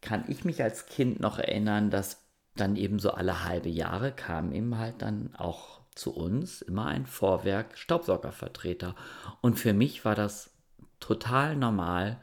kann 0.00 0.24
ich 0.26 0.44
mich 0.44 0.60
als 0.60 0.86
Kind 0.86 1.20
noch 1.20 1.38
erinnern, 1.38 1.90
dass 1.90 2.24
dann 2.56 2.74
eben 2.74 2.98
so 2.98 3.12
alle 3.12 3.44
halbe 3.44 3.68
Jahre 3.68 4.10
kam 4.10 4.50
eben 4.50 4.76
halt 4.76 5.02
dann 5.02 5.36
auch 5.36 5.82
zu 5.94 6.12
uns 6.12 6.60
immer 6.60 6.86
ein 6.86 7.06
Vorwerk 7.06 7.78
Staubsaugervertreter. 7.78 8.96
Und 9.40 9.56
für 9.56 9.72
mich 9.72 10.04
war 10.04 10.16
das 10.16 10.50
total 10.98 11.54
normal, 11.54 12.20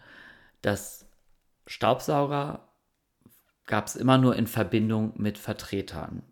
dass 0.61 1.05
Staubsauger 1.65 2.67
gab 3.67 3.87
es 3.87 3.95
immer 3.95 4.17
nur 4.17 4.35
in 4.35 4.47
Verbindung 4.47 5.13
mit 5.15 5.37
Vertretern. 5.37 6.23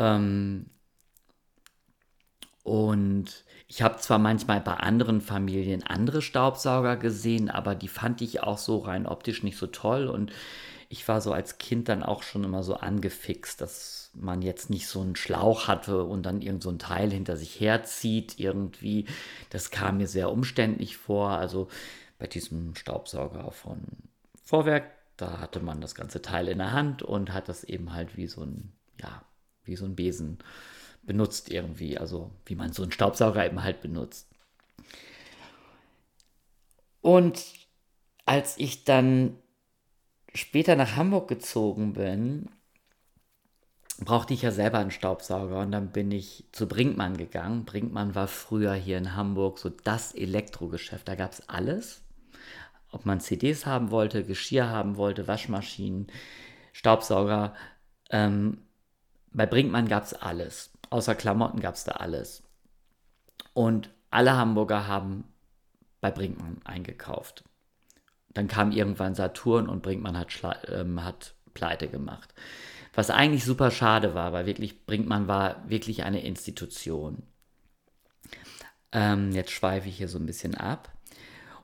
Ähm, 0.00 0.66
und 2.62 3.44
ich 3.68 3.82
habe 3.82 3.98
zwar 3.98 4.18
manchmal 4.18 4.60
bei 4.60 4.74
anderen 4.74 5.20
Familien 5.20 5.82
andere 5.84 6.22
Staubsauger 6.22 6.96
gesehen, 6.96 7.50
aber 7.50 7.74
die 7.74 7.88
fand 7.88 8.20
ich 8.22 8.42
auch 8.42 8.58
so 8.58 8.78
rein 8.78 9.06
optisch 9.06 9.42
nicht 9.42 9.56
so 9.56 9.66
toll. 9.66 10.08
Und 10.08 10.32
ich 10.88 11.06
war 11.06 11.20
so 11.20 11.32
als 11.32 11.58
Kind 11.58 11.88
dann 11.88 12.02
auch 12.02 12.22
schon 12.22 12.44
immer 12.44 12.62
so 12.62 12.74
angefixt, 12.74 13.60
dass 13.60 14.10
man 14.14 14.42
jetzt 14.42 14.70
nicht 14.70 14.88
so 14.88 15.00
einen 15.00 15.16
Schlauch 15.16 15.68
hatte 15.68 16.04
und 16.04 16.24
dann 16.24 16.42
irgend 16.42 16.62
so 16.62 16.70
ein 16.70 16.78
Teil 16.80 17.12
hinter 17.12 17.36
sich 17.36 17.60
herzieht 17.60 18.40
irgendwie. 18.40 19.06
Das 19.50 19.70
kam 19.70 19.98
mir 19.98 20.08
sehr 20.08 20.32
umständlich 20.32 20.96
vor. 20.96 21.30
Also 21.30 21.68
bei 22.18 22.26
diesem 22.26 22.74
Staubsauger 22.74 23.52
von 23.52 23.80
Vorwerk, 24.44 24.90
da 25.16 25.38
hatte 25.38 25.60
man 25.60 25.80
das 25.80 25.94
ganze 25.94 26.22
Teil 26.22 26.48
in 26.48 26.58
der 26.58 26.72
Hand 26.72 27.02
und 27.02 27.32
hat 27.32 27.48
das 27.48 27.62
eben 27.64 27.92
halt 27.92 28.16
wie 28.16 28.26
so 28.26 28.42
ein, 28.42 28.72
ja, 29.00 29.22
wie 29.64 29.76
so 29.76 29.84
ein 29.84 29.96
Besen 29.96 30.38
benutzt 31.02 31.50
irgendwie. 31.50 31.98
Also 31.98 32.30
wie 32.46 32.54
man 32.54 32.72
so 32.72 32.82
einen 32.82 32.92
Staubsauger 32.92 33.44
eben 33.44 33.62
halt 33.62 33.80
benutzt. 33.80 34.28
Und 37.00 37.42
als 38.26 38.58
ich 38.58 38.84
dann 38.84 39.36
später 40.34 40.76
nach 40.76 40.96
Hamburg 40.96 41.28
gezogen 41.28 41.94
bin, 41.94 42.48
brauchte 44.04 44.34
ich 44.34 44.42
ja 44.42 44.50
selber 44.50 44.78
einen 44.78 44.90
Staubsauger 44.90 45.60
und 45.60 45.72
dann 45.72 45.92
bin 45.92 46.10
ich 46.10 46.44
zu 46.52 46.66
Brinkmann 46.66 47.16
gegangen. 47.16 47.64
Brinkmann 47.64 48.14
war 48.14 48.28
früher 48.28 48.74
hier 48.74 48.98
in 48.98 49.14
Hamburg 49.14 49.58
so 49.58 49.68
das 49.68 50.14
Elektrogeschäft. 50.14 51.06
Da 51.06 51.14
gab 51.14 51.32
es 51.32 51.48
alles. 51.48 52.02
Ob 52.92 53.06
man 53.06 53.20
CDs 53.20 53.66
haben 53.66 53.90
wollte, 53.90 54.24
Geschirr 54.24 54.68
haben 54.68 54.96
wollte, 54.96 55.28
Waschmaschinen, 55.28 56.08
Staubsauger. 56.72 57.54
Ähm, 58.10 58.58
bei 59.32 59.46
Brinkmann 59.46 59.88
gab 59.88 60.04
es 60.04 60.14
alles. 60.14 60.70
Außer 60.90 61.14
Klamotten 61.14 61.60
gab 61.60 61.74
es 61.74 61.84
da 61.84 61.92
alles. 61.92 62.42
Und 63.54 63.90
alle 64.10 64.36
Hamburger 64.36 64.86
haben 64.86 65.24
bei 66.00 66.10
Brinkmann 66.10 66.60
eingekauft. 66.64 67.44
Dann 68.32 68.48
kam 68.48 68.72
irgendwann 68.72 69.14
Saturn 69.14 69.68
und 69.68 69.82
Brinkmann 69.82 70.18
hat, 70.18 70.28
ähm, 70.68 71.04
hat 71.04 71.34
pleite 71.54 71.88
gemacht. 71.88 72.32
Was 72.94 73.10
eigentlich 73.10 73.44
super 73.44 73.70
schade 73.70 74.14
war, 74.14 74.32
weil 74.32 74.46
wirklich 74.46 74.84
Brinkmann 74.84 75.28
war 75.28 75.68
wirklich 75.68 76.02
eine 76.02 76.24
Institution. 76.24 77.22
Ähm, 78.92 79.30
jetzt 79.32 79.52
schweife 79.52 79.88
ich 79.88 79.96
hier 79.96 80.08
so 80.08 80.18
ein 80.18 80.26
bisschen 80.26 80.56
ab. 80.56 80.92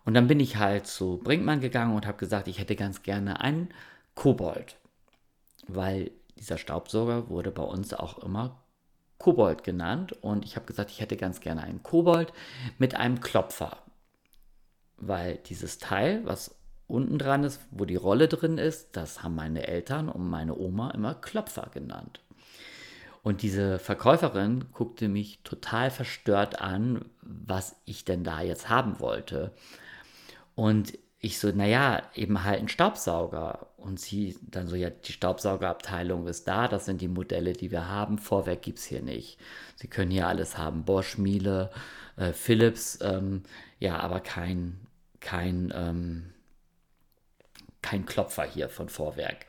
Und 0.04 0.14
dann 0.14 0.28
bin 0.28 0.38
ich 0.38 0.56
halt 0.56 0.86
zu 0.86 1.18
Brinkmann 1.18 1.60
gegangen 1.60 1.96
und 1.96 2.06
habe 2.06 2.18
gesagt, 2.18 2.46
ich 2.46 2.60
hätte 2.60 2.76
ganz 2.76 3.02
gerne 3.02 3.40
einen 3.40 3.70
Kobold. 4.14 4.76
Weil 5.66 6.12
dieser 6.38 6.58
Staubsauger 6.58 7.28
wurde 7.28 7.50
bei 7.50 7.62
uns 7.62 7.94
auch 7.94 8.18
immer 8.18 8.62
Kobold 9.18 9.64
genannt 9.64 10.12
und 10.22 10.44
ich 10.44 10.56
habe 10.56 10.66
gesagt, 10.66 10.90
ich 10.90 11.00
hätte 11.00 11.16
ganz 11.16 11.40
gerne 11.40 11.62
einen 11.62 11.82
Kobold 11.82 12.32
mit 12.78 12.94
einem 12.94 13.20
Klopfer, 13.20 13.78
weil 14.98 15.38
dieses 15.46 15.78
Teil, 15.78 16.24
was 16.24 16.54
unten 16.86 17.18
dran 17.18 17.42
ist, 17.42 17.60
wo 17.70 17.84
die 17.84 17.96
Rolle 17.96 18.28
drin 18.28 18.58
ist, 18.58 18.96
das 18.96 19.22
haben 19.22 19.34
meine 19.34 19.66
Eltern 19.66 20.08
und 20.08 20.28
meine 20.28 20.56
Oma 20.56 20.90
immer 20.90 21.14
Klopfer 21.14 21.68
genannt. 21.72 22.20
Und 23.22 23.42
diese 23.42 23.80
Verkäuferin 23.80 24.66
guckte 24.72 25.08
mich 25.08 25.40
total 25.42 25.90
verstört 25.90 26.60
an, 26.60 27.06
was 27.22 27.74
ich 27.84 28.04
denn 28.04 28.22
da 28.22 28.40
jetzt 28.40 28.68
haben 28.68 29.00
wollte. 29.00 29.52
Und 30.54 30.96
ich 31.18 31.40
so, 31.40 31.50
naja, 31.50 32.02
eben 32.14 32.44
halt 32.44 32.60
ein 32.60 32.68
Staubsauger. 32.68 33.66
Und 33.86 34.00
sie 34.00 34.36
dann 34.42 34.66
so, 34.66 34.74
ja, 34.74 34.90
die 34.90 35.12
Staubsaugerabteilung 35.12 36.26
ist 36.26 36.48
da, 36.48 36.66
das 36.66 36.86
sind 36.86 37.00
die 37.00 37.06
Modelle, 37.06 37.52
die 37.52 37.70
wir 37.70 37.88
haben. 37.88 38.18
Vorwerk 38.18 38.62
gibt 38.62 38.80
es 38.80 38.84
hier 38.84 39.00
nicht. 39.00 39.38
Sie 39.76 39.86
können 39.86 40.10
hier 40.10 40.26
alles 40.26 40.58
haben, 40.58 40.84
Bosch, 40.84 41.18
Miele, 41.18 41.70
äh, 42.16 42.32
Philips, 42.32 42.98
ähm, 43.00 43.44
ja, 43.78 44.00
aber 44.00 44.18
kein, 44.18 44.80
kein, 45.20 45.72
ähm, 45.72 46.32
kein 47.80 48.06
Klopfer 48.06 48.42
hier 48.42 48.68
von 48.68 48.88
Vorwerk. 48.88 49.46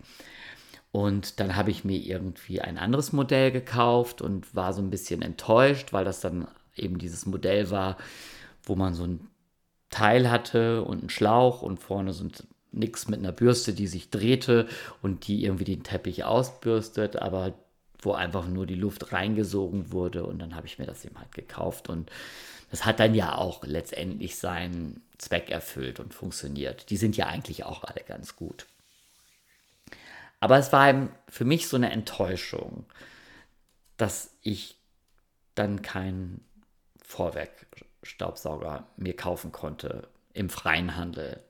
Und 0.91 1.39
dann 1.39 1.55
habe 1.55 1.71
ich 1.71 1.83
mir 1.83 1.97
irgendwie 1.97 2.61
ein 2.61 2.77
anderes 2.77 3.13
Modell 3.13 3.51
gekauft 3.51 4.21
und 4.21 4.55
war 4.55 4.71
so 4.71 4.83
ein 4.83 4.91
bisschen 4.91 5.23
enttäuscht, 5.23 5.93
weil 5.93 6.05
das 6.05 6.21
dann 6.21 6.47
eben 6.75 6.99
dieses 6.99 7.25
Modell 7.25 7.71
war, 7.71 7.97
wo 8.61 8.75
man 8.75 8.93
so 8.93 9.03
ein 9.03 9.27
Teil 9.89 10.29
hatte 10.29 10.83
und 10.83 10.99
einen 10.99 11.09
Schlauch 11.09 11.63
und 11.63 11.79
vorne 11.79 12.13
so 12.13 12.25
ein 12.25 12.31
nichts 12.71 13.07
mit 13.07 13.19
einer 13.19 13.31
Bürste, 13.31 13.73
die 13.73 13.87
sich 13.87 14.09
drehte 14.09 14.67
und 15.01 15.27
die 15.27 15.43
irgendwie 15.43 15.63
den 15.63 15.83
Teppich 15.83 16.23
ausbürstet, 16.23 17.15
aber 17.15 17.53
wo 17.99 18.13
einfach 18.13 18.47
nur 18.47 18.65
die 18.65 18.75
Luft 18.75 19.11
reingesogen 19.11 19.91
wurde 19.91 20.25
und 20.25 20.39
dann 20.39 20.55
habe 20.55 20.67
ich 20.67 20.77
mir 20.77 20.85
das 20.85 21.03
eben 21.03 21.17
halt 21.17 21.31
gekauft 21.31 21.89
und 21.89 22.11
das 22.69 22.85
hat 22.85 22.99
dann 22.99 23.15
ja 23.15 23.35
auch 23.35 23.63
letztendlich 23.63 24.35
seinen 24.35 25.01
Zweck 25.17 25.49
erfüllt 25.49 25.99
und 25.99 26.13
funktioniert. 26.13 26.89
Die 26.89 26.97
sind 26.97 27.17
ja 27.17 27.27
eigentlich 27.27 27.63
auch 27.63 27.83
alle 27.83 28.03
ganz 28.05 28.35
gut. 28.35 28.67
Aber 30.39 30.57
es 30.57 30.71
war 30.71 31.09
für 31.29 31.45
mich 31.45 31.67
so 31.67 31.77
eine 31.77 31.91
Enttäuschung, 31.91 32.85
dass 33.95 34.35
ich 34.41 34.77
dann 35.55 35.81
keinen 35.81 36.45
Vorwerkstaubsauger 37.03 38.87
mir 38.97 39.15
kaufen 39.15 39.51
konnte 39.51 40.07
im 40.33 40.49
freien 40.49 40.95
Handel. 40.95 41.41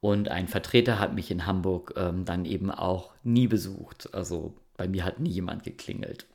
Und 0.00 0.28
ein 0.28 0.46
Vertreter 0.46 0.98
hat 0.98 1.14
mich 1.14 1.30
in 1.30 1.46
Hamburg 1.46 1.94
ähm, 1.96 2.24
dann 2.24 2.44
eben 2.44 2.70
auch 2.70 3.12
nie 3.24 3.48
besucht. 3.48 4.14
Also 4.14 4.54
bei 4.76 4.86
mir 4.86 5.04
hat 5.04 5.18
nie 5.18 5.30
jemand 5.30 5.64
geklingelt. 5.64 6.26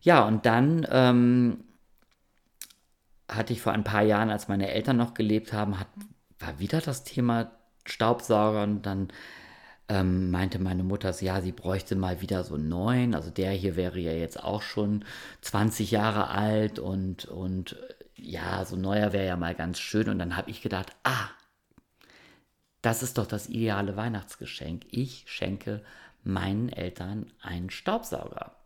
Ja, 0.00 0.26
und 0.26 0.46
dann 0.46 0.86
ähm, 0.90 1.64
hatte 3.28 3.52
ich 3.52 3.60
vor 3.60 3.72
ein 3.72 3.84
paar 3.84 4.02
Jahren, 4.02 4.30
als 4.30 4.48
meine 4.48 4.70
Eltern 4.70 4.96
noch 4.96 5.14
gelebt 5.14 5.52
haben, 5.52 5.78
hat, 5.78 5.88
war 6.38 6.58
wieder 6.58 6.80
das 6.80 7.04
Thema 7.04 7.52
Staubsauger 7.84 8.62
und 8.62 8.82
dann 8.82 9.08
ähm, 9.88 10.30
meinte 10.30 10.58
meine 10.58 10.82
Mutter, 10.82 11.12
ja, 11.20 11.40
sie 11.40 11.52
bräuchte 11.52 11.94
mal 11.94 12.20
wieder 12.20 12.42
so 12.44 12.54
einen 12.54 12.68
neuen. 12.68 13.14
Also 13.14 13.30
der 13.30 13.52
hier 13.52 13.76
wäre 13.76 14.00
ja 14.00 14.12
jetzt 14.12 14.42
auch 14.42 14.62
schon 14.62 15.04
20 15.42 15.90
Jahre 15.90 16.28
alt 16.28 16.78
und, 16.78 17.26
und 17.26 17.76
ja, 18.16 18.64
so 18.64 18.76
neuer 18.76 19.12
wäre 19.12 19.26
ja 19.26 19.36
mal 19.36 19.54
ganz 19.54 19.78
schön. 19.78 20.08
Und 20.08 20.18
dann 20.18 20.36
habe 20.36 20.50
ich 20.50 20.62
gedacht, 20.62 20.92
ah, 21.04 21.28
das 22.82 23.02
ist 23.02 23.18
doch 23.18 23.26
das 23.26 23.48
ideale 23.48 23.96
Weihnachtsgeschenk. 23.96 24.84
Ich 24.90 25.24
schenke 25.26 25.82
meinen 26.24 26.68
Eltern 26.68 27.26
einen 27.40 27.70
Staubsauger. 27.70 28.56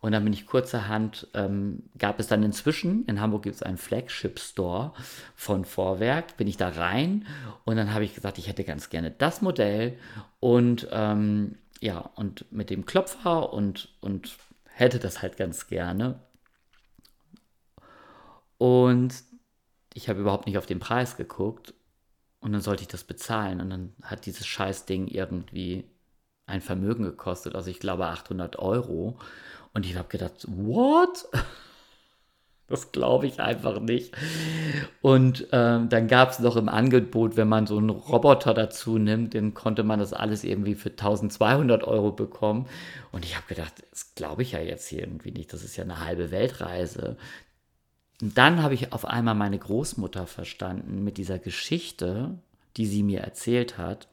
Und 0.00 0.10
dann 0.10 0.24
bin 0.24 0.32
ich 0.32 0.46
kurzerhand, 0.46 1.28
ähm, 1.32 1.84
gab 1.96 2.18
es 2.18 2.26
dann 2.26 2.42
inzwischen, 2.42 3.04
in 3.06 3.20
Hamburg 3.20 3.44
gibt 3.44 3.54
es 3.54 3.62
einen 3.62 3.78
Flagship 3.78 4.40
Store 4.40 4.92
von 5.36 5.64
Vorwerk, 5.64 6.36
bin 6.36 6.48
ich 6.48 6.56
da 6.56 6.70
rein 6.70 7.24
und 7.64 7.76
dann 7.76 7.94
habe 7.94 8.04
ich 8.04 8.12
gesagt, 8.12 8.36
ich 8.38 8.48
hätte 8.48 8.64
ganz 8.64 8.90
gerne 8.90 9.12
das 9.12 9.42
Modell 9.42 9.96
und 10.40 10.88
ähm, 10.90 11.56
ja, 11.80 11.98
und 11.98 12.50
mit 12.50 12.70
dem 12.70 12.84
Klopfer 12.84 13.52
und, 13.52 13.90
und 14.00 14.36
hätte 14.72 14.98
das 14.98 15.22
halt 15.22 15.36
ganz 15.36 15.68
gerne. 15.68 16.18
Und 18.62 19.24
ich 19.92 20.08
habe 20.08 20.20
überhaupt 20.20 20.46
nicht 20.46 20.56
auf 20.56 20.66
den 20.66 20.78
Preis 20.78 21.16
geguckt 21.16 21.74
und 22.38 22.52
dann 22.52 22.60
sollte 22.60 22.82
ich 22.82 22.88
das 22.88 23.02
bezahlen 23.02 23.60
und 23.60 23.70
dann 23.70 23.92
hat 24.02 24.24
dieses 24.24 24.46
Scheißding 24.46 25.08
irgendwie 25.08 25.90
ein 26.46 26.60
Vermögen 26.60 27.02
gekostet, 27.02 27.56
also 27.56 27.70
ich 27.70 27.80
glaube 27.80 28.06
800 28.06 28.60
Euro. 28.60 29.18
Und 29.74 29.84
ich 29.84 29.96
habe 29.96 30.06
gedacht, 30.06 30.46
what? 30.46 31.28
Das 32.68 32.90
glaube 32.90 33.26
ich 33.26 33.38
einfach 33.38 33.80
nicht. 33.80 34.14
Und 35.02 35.46
ähm, 35.52 35.90
dann 35.90 36.08
gab 36.08 36.30
es 36.30 36.38
noch 36.38 36.56
im 36.56 36.70
Angebot, 36.70 37.36
wenn 37.36 37.48
man 37.48 37.66
so 37.66 37.76
einen 37.76 37.90
Roboter 37.90 38.54
dazu 38.54 38.96
nimmt, 38.96 39.34
dann 39.34 39.52
konnte 39.52 39.82
man 39.82 39.98
das 39.98 40.14
alles 40.14 40.42
irgendwie 40.42 40.74
für 40.74 40.88
1200 40.88 41.84
Euro 41.84 42.12
bekommen. 42.12 42.66
Und 43.10 43.26
ich 43.26 43.36
habe 43.36 43.46
gedacht, 43.46 43.74
das 43.90 44.14
glaube 44.14 44.40
ich 44.40 44.52
ja 44.52 44.60
jetzt 44.60 44.86
hier 44.86 45.00
irgendwie 45.00 45.32
nicht. 45.32 45.52
Das 45.52 45.64
ist 45.64 45.76
ja 45.76 45.84
eine 45.84 46.02
halbe 46.02 46.30
Weltreise. 46.30 47.18
Und 48.22 48.38
dann 48.38 48.62
habe 48.62 48.72
ich 48.72 48.92
auf 48.92 49.04
einmal 49.04 49.34
meine 49.34 49.58
Großmutter 49.58 50.26
verstanden 50.26 51.04
mit 51.04 51.18
dieser 51.18 51.38
Geschichte, 51.38 52.38
die 52.78 52.86
sie 52.86 53.02
mir 53.02 53.20
erzählt 53.20 53.76
hat 53.76 54.08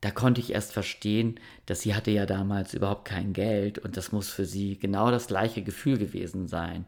da 0.00 0.10
konnte 0.12 0.40
ich 0.40 0.52
erst 0.52 0.72
verstehen, 0.72 1.40
dass 1.66 1.80
sie 1.80 1.94
hatte 1.94 2.10
ja 2.10 2.24
damals 2.24 2.74
überhaupt 2.74 3.04
kein 3.04 3.32
Geld 3.32 3.78
und 3.78 3.96
das 3.96 4.12
muss 4.12 4.28
für 4.28 4.44
sie 4.44 4.78
genau 4.78 5.10
das 5.10 5.26
gleiche 5.26 5.62
Gefühl 5.62 5.98
gewesen 5.98 6.46
sein. 6.46 6.86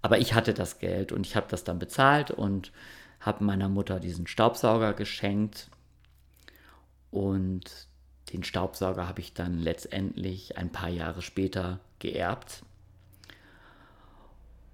Aber 0.00 0.18
ich 0.18 0.34
hatte 0.34 0.54
das 0.54 0.78
Geld 0.78 1.12
und 1.12 1.26
ich 1.26 1.36
habe 1.36 1.46
das 1.50 1.64
dann 1.64 1.78
bezahlt 1.78 2.30
und 2.30 2.72
habe 3.20 3.44
meiner 3.44 3.68
Mutter 3.68 4.00
diesen 4.00 4.26
Staubsauger 4.26 4.94
geschenkt 4.94 5.68
und 7.10 7.88
den 8.32 8.42
Staubsauger 8.42 9.06
habe 9.06 9.20
ich 9.20 9.34
dann 9.34 9.58
letztendlich 9.58 10.56
ein 10.56 10.72
paar 10.72 10.88
Jahre 10.88 11.22
später 11.22 11.80
geerbt. 11.98 12.62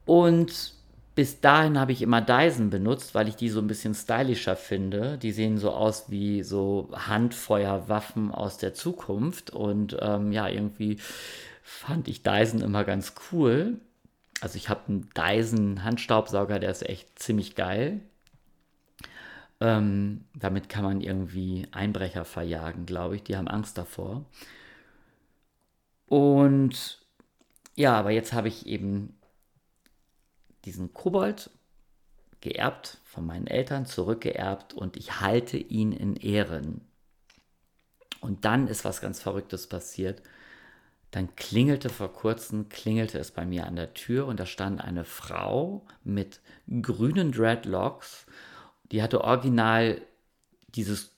Und 0.05 0.75
bis 1.15 1.41
dahin 1.41 1.79
habe 1.79 1.93
ich 1.93 2.01
immer 2.01 2.23
Dyson 2.23 2.71
benutzt, 2.71 3.15
weil 3.15 3.29
ich 3.29 3.37
die 3.37 3.51
so 3.51 3.61
ein 3.61 3.67
bisschen 3.67 3.95
stylischer 3.95 4.57
finde. 4.57 5.19
Die 5.19 5.33
sehen 5.33 5.59
so 5.59 5.73
aus 5.73 6.11
wie 6.11 6.43
so 6.43 6.88
Handfeuerwaffen 6.93 8.31
aus 8.33 8.57
der 8.57 8.73
Zukunft. 8.73 9.51
Und 9.51 9.97
ähm, 10.01 10.33
ja, 10.33 10.49
irgendwie 10.49 10.99
fand 11.62 12.09
ich 12.09 12.23
Dyson 12.23 12.62
immer 12.62 12.85
ganz 12.85 13.15
cool. 13.31 13.79
Also 14.41 14.57
ich 14.57 14.69
habe 14.69 14.81
einen 14.88 15.11
Dyson 15.15 15.85
Handstaubsauger, 15.85 16.59
der 16.59 16.71
ist 16.71 16.88
echt 16.88 17.19
ziemlich 17.19 17.55
geil. 17.55 18.01
Ähm, 19.61 20.25
damit 20.35 20.69
kann 20.69 20.83
man 20.83 21.01
irgendwie 21.01 21.69
Einbrecher 21.73 22.25
verjagen, 22.25 22.87
glaube 22.87 23.17
ich. 23.17 23.23
Die 23.23 23.37
haben 23.37 23.49
Angst 23.49 23.79
davor. 23.79 24.25
Und 26.07 26.99
ja, 27.77 27.95
aber 27.95 28.11
jetzt 28.11 28.33
habe 28.33 28.49
ich 28.49 28.67
eben 28.67 29.15
diesen 30.64 30.92
Kobold 30.92 31.51
geerbt 32.40 32.98
von 33.05 33.25
meinen 33.25 33.46
Eltern, 33.46 33.87
zurückgeerbt 33.87 34.75
und 34.75 34.96
ich 34.96 35.20
halte 35.20 35.57
ihn 35.57 35.92
in 35.92 36.16
Ehren. 36.16 36.83
Und 38.20 38.44
dann 38.44 38.68
ist 38.68 38.85
was 38.85 39.01
ganz 39.01 39.20
Verrücktes 39.20 39.66
passiert. 39.66 40.22
Dann 41.11 41.35
klingelte 41.37 41.90
vor 41.90 42.12
kurzem, 42.12 42.68
klingelte 42.68 43.18
es 43.18 43.33
bei 43.33 43.44
mir 43.44 43.66
an 43.66 43.77
der 43.77 43.94
Tür 43.94 44.27
und 44.27 44.40
da 44.40 44.46
stand 44.46 44.81
eine 44.81 45.05
Frau 45.05 45.87
mit 46.05 46.40
grünen 46.81 47.33
Dreadlocks. 47.33 48.27
Die 48.90 49.03
hatte 49.03 49.22
original 49.22 50.01
dieses 50.68 51.14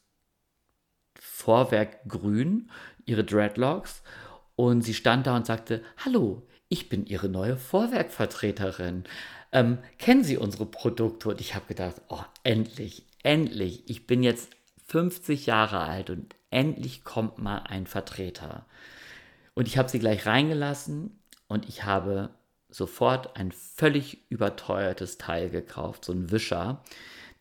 Vorwerk 1.15 2.09
grün, 2.09 2.71
ihre 3.05 3.25
Dreadlocks. 3.25 4.03
Und 4.57 4.83
sie 4.83 4.95
stand 4.95 5.27
da 5.27 5.37
und 5.37 5.47
sagte, 5.47 5.83
hallo, 6.05 6.47
ich 6.75 6.89
bin 6.89 7.07
Ihre 7.07 7.29
neue 7.29 7.57
Vorwerkvertreterin. 7.57 9.05
Ähm, 9.53 9.79
kennen 9.99 10.25
Sie 10.25 10.37
unsere 10.37 10.67
Produkte? 10.67 11.29
Und 11.29 11.41
ich 11.41 11.55
habe 11.55 11.67
gedacht, 11.67 12.03
oh, 12.09 12.25
endlich, 12.43 13.07
endlich. 13.23 13.89
Ich 13.89 14.09
bin 14.09 14.25
jetzt 14.25 14.51
50 14.89 15.47
Jahre 15.47 15.79
alt 15.79 16.11
und 16.11 16.35
endlich 16.51 17.05
kommt 17.05 17.39
mal 17.39 17.59
ein 17.59 17.87
Vertreter. 17.87 18.67
Und 19.55 19.69
ich 19.69 19.79
habe 19.79 19.89
sie 19.89 20.01
gleich 20.01 20.27
reingelassen 20.27 21.17
und 21.47 21.69
ich 21.69 21.85
habe 21.85 22.31
sofort 22.71 23.37
ein 23.37 23.53
völlig 23.53 24.29
überteuertes 24.29 25.17
Teil 25.17 25.51
gekauft, 25.51 26.05
so 26.05 26.13
ein 26.13 26.33
Wischer, 26.33 26.83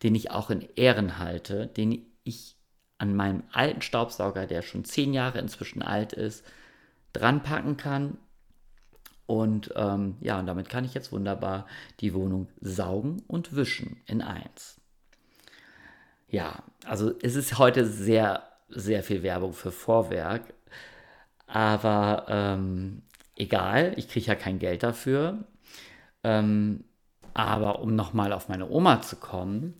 den 0.04 0.14
ich 0.14 0.30
auch 0.30 0.48
in 0.48 0.64
Ehren 0.76 1.18
halte, 1.18 1.66
den 1.66 2.06
ich 2.22 2.54
an 2.98 3.16
meinem 3.16 3.42
alten 3.50 3.82
Staubsauger, 3.82 4.46
der 4.46 4.62
schon 4.62 4.84
zehn 4.84 5.12
Jahre 5.12 5.40
inzwischen 5.40 5.82
alt 5.82 6.12
ist, 6.12 6.44
dran 7.12 7.42
packen 7.42 7.76
kann 7.76 8.16
und 9.26 9.72
ähm, 9.76 10.16
ja, 10.20 10.38
und 10.38 10.46
damit 10.46 10.68
kann 10.68 10.84
ich 10.84 10.94
jetzt 10.94 11.12
wunderbar 11.12 11.66
die 12.00 12.14
Wohnung 12.14 12.48
saugen 12.60 13.22
und 13.26 13.56
wischen 13.56 13.96
in 14.06 14.20
eins. 14.20 14.80
Ja, 16.28 16.62
also 16.84 17.12
es 17.22 17.36
ist 17.36 17.58
heute 17.58 17.86
sehr, 17.86 18.42
sehr 18.68 19.02
viel 19.02 19.22
Werbung 19.22 19.52
für 19.52 19.70
Vorwerk. 19.70 20.54
Aber 21.46 22.26
ähm, 22.28 23.02
egal, 23.36 23.94
ich 23.96 24.08
kriege 24.08 24.26
ja 24.26 24.34
kein 24.34 24.58
Geld 24.58 24.82
dafür. 24.82 25.44
Ähm, 26.22 26.84
aber 27.34 27.80
um 27.80 27.94
nochmal 27.94 28.32
auf 28.32 28.48
meine 28.48 28.68
Oma 28.68 29.02
zu 29.02 29.16
kommen, 29.16 29.74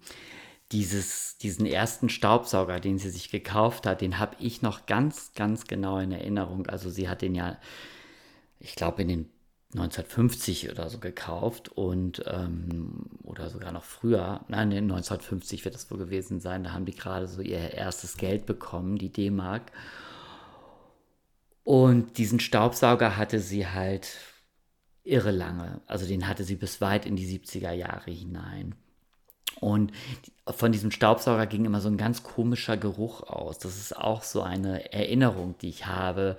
dieses, 0.72 1.38
diesen 1.38 1.66
ersten 1.66 2.09
Staubsauger, 2.09 2.80
den 2.80 2.98
sie 2.98 3.11
sich 3.11 3.30
gekauft 3.30 3.87
hat, 3.87 4.00
den 4.00 4.18
habe 4.18 4.37
ich 4.40 4.62
noch 4.62 4.87
ganz, 4.87 5.33
ganz 5.35 5.66
genau 5.66 5.98
in 5.98 6.12
Erinnerung. 6.12 6.66
Also 6.66 6.90
sie 6.90 7.09
hat 7.09 7.22
den 7.22 7.35
ja, 7.35 7.59
ich 8.59 8.74
glaube, 8.74 9.02
in 9.02 9.09
den 9.09 9.34
1950 9.74 10.70
oder 10.70 10.88
so 10.88 10.98
gekauft 10.98 11.68
und 11.68 12.22
ähm, 12.26 13.06
oder 13.24 13.50
sogar 13.50 13.72
noch 13.72 13.82
früher, 13.82 14.44
nein, 14.48 14.72
1950 14.72 15.64
wird 15.64 15.74
das 15.74 15.90
wohl 15.90 15.98
gewesen 15.98 16.40
sein, 16.40 16.62
da 16.62 16.72
haben 16.72 16.84
die 16.84 16.94
gerade 16.94 17.26
so 17.26 17.42
ihr 17.42 17.72
erstes 17.72 18.16
Geld 18.16 18.46
bekommen, 18.46 18.98
die 18.98 19.12
D-Mark. 19.12 19.72
Und 21.64 22.18
diesen 22.18 22.38
Staubsauger 22.40 23.16
hatte 23.16 23.40
sie 23.40 23.66
halt 23.66 24.16
irre 25.02 25.32
lange, 25.32 25.80
also 25.87 26.06
den 26.06 26.28
hatte 26.28 26.44
sie 26.44 26.56
bis 26.56 26.80
weit 26.80 27.04
in 27.04 27.16
die 27.16 27.26
70er 27.26 27.72
Jahre 27.72 28.10
hinein. 28.12 28.76
Und 29.60 29.92
von 30.46 30.72
diesem 30.72 30.90
Staubsauger 30.90 31.46
ging 31.46 31.64
immer 31.64 31.80
so 31.80 31.88
ein 31.88 31.96
ganz 31.96 32.22
komischer 32.22 32.76
Geruch 32.76 33.22
aus. 33.22 33.58
Das 33.58 33.76
ist 33.76 33.96
auch 33.96 34.22
so 34.22 34.42
eine 34.42 34.92
Erinnerung, 34.92 35.56
die 35.58 35.68
ich 35.68 35.87
habe, 35.87 36.37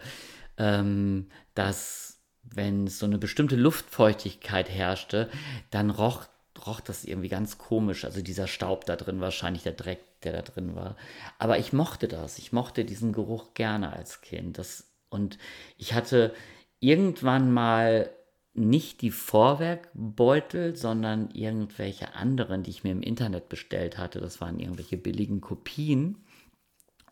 ähm, 0.58 1.28
dass 1.54 2.14
wenn 2.46 2.88
so 2.88 3.06
eine 3.06 3.18
bestimmte 3.18 3.56
Luftfeuchtigkeit 3.56 4.70
herrschte, 4.70 5.30
dann 5.72 5.90
roch, 5.90 6.26
roch 6.66 6.80
das 6.80 7.06
irgendwie 7.06 7.30
ganz 7.30 7.58
komisch. 7.58 8.06
Also 8.06 8.22
dieser 8.22 8.48
Staub 8.48 8.86
da 8.86 8.96
drin, 8.96 9.20
wahrscheinlich 9.20 9.64
der 9.64 9.74
Dreck, 9.74 10.00
der 10.24 10.34
da 10.34 10.42
drin 10.42 10.76
war. 10.76 10.96
Aber 11.40 11.58
ich 11.58 11.74
mochte 11.74 12.08
das. 12.08 12.38
Ich 12.38 12.52
mochte 12.54 12.86
diesen 12.86 13.14
Geruch 13.14 13.54
gerne 13.54 13.94
als 13.94 14.22
Kind. 14.22 14.58
Das, 14.58 14.88
und 15.10 15.38
ich 15.78 15.94
hatte 15.94 16.34
irgendwann 16.80 17.52
mal 17.52 18.10
nicht 18.54 19.02
die 19.02 19.12
Vorwerkbeutel, 19.12 20.76
sondern 20.78 21.30
irgendwelche 21.32 22.16
anderen, 22.16 22.64
die 22.64 22.70
ich 22.70 22.84
mir 22.84 22.92
im 22.92 23.02
Internet 23.02 23.50
bestellt 23.50 23.98
hatte. 23.98 24.22
Das 24.22 24.40
waren 24.40 24.60
irgendwelche 24.60 24.98
billigen 24.98 25.42
Kopien. 25.42 26.24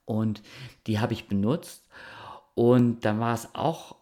Und 0.06 0.42
die 0.88 1.00
habe 1.00 1.14
ich 1.14 1.28
benutzt. 1.28 1.90
Und 2.56 3.04
dann 3.04 3.20
war 3.20 3.34
es 3.34 3.50
auch, 3.54 3.96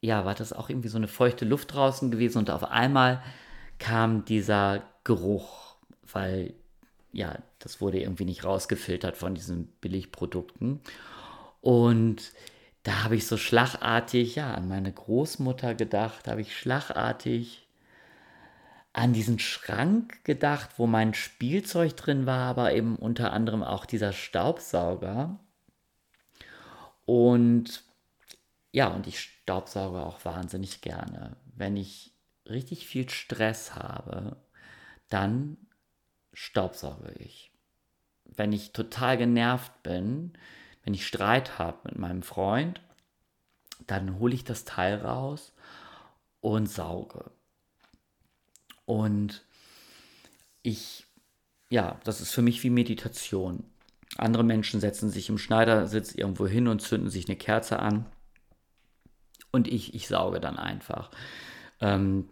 ja, 0.00 0.24
war 0.24 0.34
das 0.34 0.52
auch 0.52 0.68
irgendwie 0.68 0.88
so 0.88 0.98
eine 0.98 1.08
feuchte 1.08 1.44
Luft 1.44 1.74
draußen 1.74 2.10
gewesen. 2.10 2.38
Und 2.38 2.50
auf 2.50 2.64
einmal 2.64 3.22
kam 3.78 4.24
dieser 4.24 4.82
Geruch, 5.04 5.76
weil, 6.12 6.54
ja, 7.12 7.38
das 7.58 7.80
wurde 7.80 8.00
irgendwie 8.00 8.24
nicht 8.24 8.44
rausgefiltert 8.44 9.16
von 9.16 9.34
diesen 9.34 9.66
Billigprodukten. 9.80 10.80
Und 11.60 12.32
da 12.84 13.04
habe 13.04 13.16
ich 13.16 13.26
so 13.26 13.36
schlagartig, 13.36 14.36
ja, 14.36 14.54
an 14.54 14.68
meine 14.68 14.92
Großmutter 14.92 15.74
gedacht, 15.74 16.28
habe 16.28 16.40
ich 16.40 16.56
schlagartig 16.56 17.66
an 18.92 19.12
diesen 19.12 19.38
Schrank 19.38 20.24
gedacht, 20.24 20.70
wo 20.76 20.86
mein 20.86 21.14
Spielzeug 21.14 21.96
drin 21.96 22.26
war, 22.26 22.48
aber 22.48 22.72
eben 22.72 22.96
unter 22.96 23.32
anderem 23.32 23.62
auch 23.62 23.84
dieser 23.84 24.12
Staubsauger. 24.12 25.38
Und 27.04 27.82
ja, 28.72 28.88
und 28.88 29.06
ich 29.06 29.37
staubsauge 29.48 30.04
auch 30.04 30.26
wahnsinnig 30.26 30.82
gerne. 30.82 31.34
Wenn 31.56 31.78
ich 31.78 32.12
richtig 32.44 32.86
viel 32.86 33.08
Stress 33.08 33.74
habe, 33.74 34.36
dann 35.08 35.56
staubsauge 36.34 37.14
ich. 37.18 37.50
Wenn 38.26 38.52
ich 38.52 38.72
total 38.72 39.16
genervt 39.16 39.82
bin, 39.82 40.34
wenn 40.84 40.92
ich 40.92 41.06
Streit 41.06 41.58
habe 41.58 41.78
mit 41.84 41.98
meinem 41.98 42.22
Freund, 42.22 42.82
dann 43.86 44.18
hole 44.18 44.34
ich 44.34 44.44
das 44.44 44.66
Teil 44.66 44.96
raus 44.96 45.54
und 46.42 46.66
sauge. 46.68 47.30
Und 48.84 49.46
ich, 50.62 51.06
ja, 51.70 51.98
das 52.04 52.20
ist 52.20 52.32
für 52.32 52.42
mich 52.42 52.62
wie 52.64 52.70
Meditation. 52.70 53.64
Andere 54.18 54.44
Menschen 54.44 54.80
setzen 54.80 55.08
sich 55.08 55.30
im 55.30 55.38
Schneidersitz 55.38 56.14
irgendwo 56.14 56.46
hin 56.46 56.68
und 56.68 56.82
zünden 56.82 57.08
sich 57.08 57.28
eine 57.28 57.36
Kerze 57.36 57.78
an. 57.78 58.04
Und 59.50 59.68
ich, 59.68 59.94
ich 59.94 60.08
sauge 60.08 60.40
dann 60.40 60.58
einfach. 60.58 61.10
Ähm, 61.80 62.28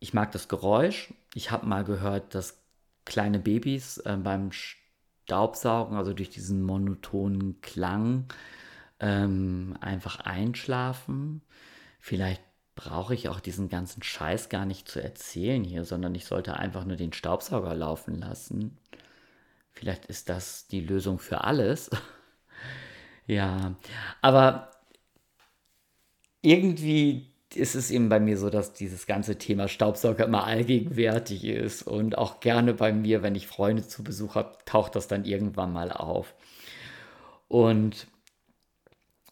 ich 0.00 0.14
mag 0.14 0.32
das 0.32 0.48
Geräusch. 0.48 1.14
Ich 1.34 1.50
habe 1.50 1.66
mal 1.66 1.84
gehört, 1.84 2.34
dass 2.34 2.62
kleine 3.04 3.38
Babys 3.38 3.98
äh, 3.98 4.16
beim 4.16 4.50
Staubsaugen, 4.52 5.96
also 5.96 6.12
durch 6.12 6.30
diesen 6.30 6.62
monotonen 6.62 7.60
Klang, 7.60 8.26
ähm, 9.00 9.76
einfach 9.80 10.20
einschlafen. 10.20 11.42
Vielleicht 12.00 12.42
brauche 12.74 13.14
ich 13.14 13.28
auch 13.28 13.40
diesen 13.40 13.68
ganzen 13.68 14.02
Scheiß 14.02 14.48
gar 14.48 14.64
nicht 14.64 14.88
zu 14.88 15.02
erzählen 15.02 15.62
hier, 15.62 15.84
sondern 15.84 16.14
ich 16.14 16.24
sollte 16.24 16.56
einfach 16.56 16.84
nur 16.84 16.96
den 16.96 17.12
Staubsauger 17.12 17.74
laufen 17.74 18.18
lassen. 18.18 18.78
Vielleicht 19.70 20.06
ist 20.06 20.28
das 20.28 20.66
die 20.66 20.80
Lösung 20.80 21.18
für 21.18 21.44
alles. 21.44 21.90
ja, 23.26 23.74
aber 24.20 24.70
irgendwie 26.42 27.32
ist 27.54 27.74
es 27.74 27.90
eben 27.90 28.08
bei 28.08 28.20
mir 28.20 28.38
so, 28.38 28.50
dass 28.50 28.72
dieses 28.72 29.06
ganze 29.06 29.38
Thema 29.38 29.68
Staubsauger 29.68 30.24
immer 30.24 30.44
allgegenwärtig 30.44 31.44
ist 31.44 31.82
und 31.82 32.16
auch 32.18 32.40
gerne 32.40 32.74
bei 32.74 32.92
mir, 32.92 33.22
wenn 33.22 33.34
ich 33.34 33.46
Freunde 33.46 33.86
zu 33.86 34.02
Besuch 34.02 34.34
habe, 34.34 34.56
taucht 34.64 34.96
das 34.96 35.08
dann 35.08 35.24
irgendwann 35.24 35.72
mal 35.72 35.92
auf. 35.92 36.34
Und 37.48 38.06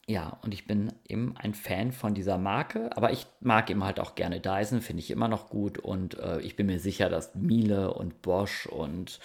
ja, 0.06 0.38
und 0.42 0.52
ich 0.52 0.66
bin 0.66 0.92
eben 1.08 1.36
ein 1.36 1.54
Fan 1.54 1.92
von 1.92 2.14
dieser 2.14 2.36
Marke, 2.36 2.90
aber 2.96 3.12
ich 3.12 3.26
mag 3.40 3.70
eben 3.70 3.84
halt 3.84 4.00
auch 4.00 4.16
gerne 4.16 4.40
Dyson, 4.40 4.80
finde 4.80 5.02
ich 5.02 5.10
immer 5.10 5.28
noch 5.28 5.48
gut 5.48 5.78
und 5.78 6.18
äh, 6.18 6.40
ich 6.40 6.56
bin 6.56 6.66
mir 6.66 6.80
sicher, 6.80 7.08
dass 7.08 7.34
Miele 7.36 7.94
und 7.94 8.20
Bosch 8.20 8.66
und 8.66 9.20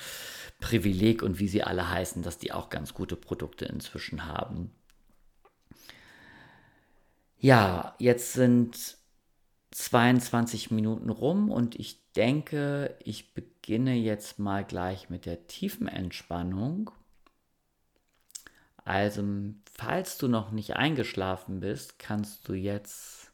Privileg 0.60 1.24
und 1.24 1.40
wie 1.40 1.48
sie 1.48 1.64
alle 1.64 1.90
heißen, 1.90 2.22
dass 2.22 2.38
die 2.38 2.52
auch 2.54 2.70
ganz 2.70 2.94
gute 2.94 3.16
Produkte 3.16 3.66
inzwischen 3.66 4.28
haben. 4.28 4.72
Ja, 7.46 7.94
jetzt 8.00 8.34
sind 8.34 8.98
22 9.70 10.72
Minuten 10.72 11.12
rum 11.12 11.52
und 11.52 11.76
ich 11.76 12.12
denke, 12.14 12.98
ich 13.04 13.36
beginne 13.36 13.94
jetzt 13.94 14.40
mal 14.40 14.66
gleich 14.66 15.12
mit 15.12 15.28
der 15.28 15.46
tiefen 15.46 15.88
Entspannung. 15.88 16.90
Also, 18.84 19.24
falls 19.72 20.18
du 20.18 20.28
noch 20.28 20.50
nicht 20.50 20.76
eingeschlafen 20.76 21.60
bist, 21.60 22.00
kannst 22.00 22.50
du 22.50 22.56
jetzt 22.56 23.32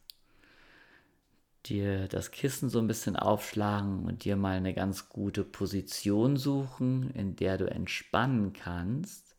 dir 1.66 2.10
das 2.10 2.32
Kissen 2.32 2.70
so 2.70 2.80
ein 2.80 2.88
bisschen 2.88 3.16
aufschlagen 3.16 4.04
und 4.04 4.26
dir 4.26 4.36
mal 4.36 4.58
eine 4.58 4.74
ganz 4.74 5.08
gute 5.08 5.46
Position 5.46 6.36
suchen, 6.36 7.12
in 7.12 7.38
der 7.38 7.58
du 7.58 7.72
entspannen 7.72 8.52
kannst. 8.52 9.31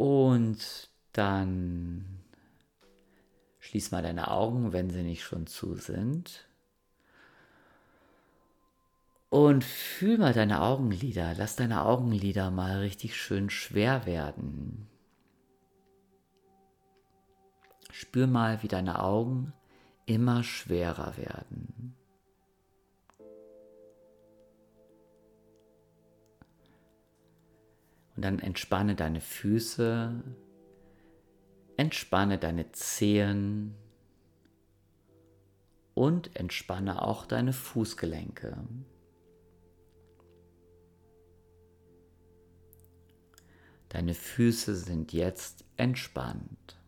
Und 0.00 0.88
dann 1.12 2.22
schließ 3.58 3.90
mal 3.90 4.02
deine 4.02 4.30
Augen, 4.30 4.72
wenn 4.72 4.88
sie 4.88 5.02
nicht 5.02 5.22
schon 5.22 5.46
zu 5.46 5.74
sind. 5.74 6.48
Und 9.28 9.62
fühl 9.62 10.16
mal 10.16 10.32
deine 10.32 10.62
Augenlider. 10.62 11.34
Lass 11.36 11.56
deine 11.56 11.84
Augenlider 11.84 12.50
mal 12.50 12.78
richtig 12.78 13.14
schön 13.14 13.50
schwer 13.50 14.06
werden. 14.06 14.88
Spür 17.92 18.26
mal, 18.26 18.62
wie 18.62 18.68
deine 18.68 19.02
Augen 19.02 19.52
immer 20.06 20.44
schwerer 20.44 21.18
werden. 21.18 21.94
Und 28.20 28.24
dann 28.24 28.38
entspanne 28.38 28.96
deine 28.96 29.22
Füße, 29.22 30.22
entspanne 31.78 32.36
deine 32.36 32.70
Zehen 32.72 33.74
und 35.94 36.36
entspanne 36.36 37.00
auch 37.00 37.24
deine 37.24 37.54
Fußgelenke. 37.54 38.58
Deine 43.88 44.12
Füße 44.12 44.76
sind 44.76 45.14
jetzt 45.14 45.64
entspannt. 45.78 46.78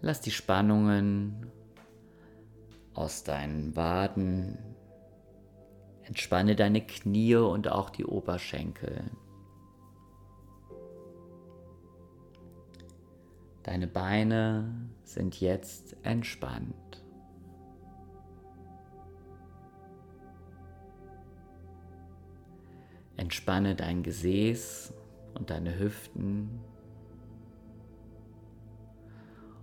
Lass 0.00 0.22
die 0.22 0.30
Spannungen 0.30 1.52
aus 2.94 3.24
deinen 3.24 3.76
Waden 3.76 4.75
Entspanne 6.06 6.54
deine 6.54 6.80
Knie 6.86 7.34
und 7.34 7.68
auch 7.68 7.90
die 7.90 8.04
Oberschenkel. 8.04 9.10
Deine 13.64 13.88
Beine 13.88 14.72
sind 15.02 15.40
jetzt 15.40 15.96
entspannt. 16.04 17.04
Entspanne 23.16 23.74
dein 23.74 24.04
Gesäß 24.04 24.94
und 25.34 25.50
deine 25.50 25.76
Hüften. 25.76 26.60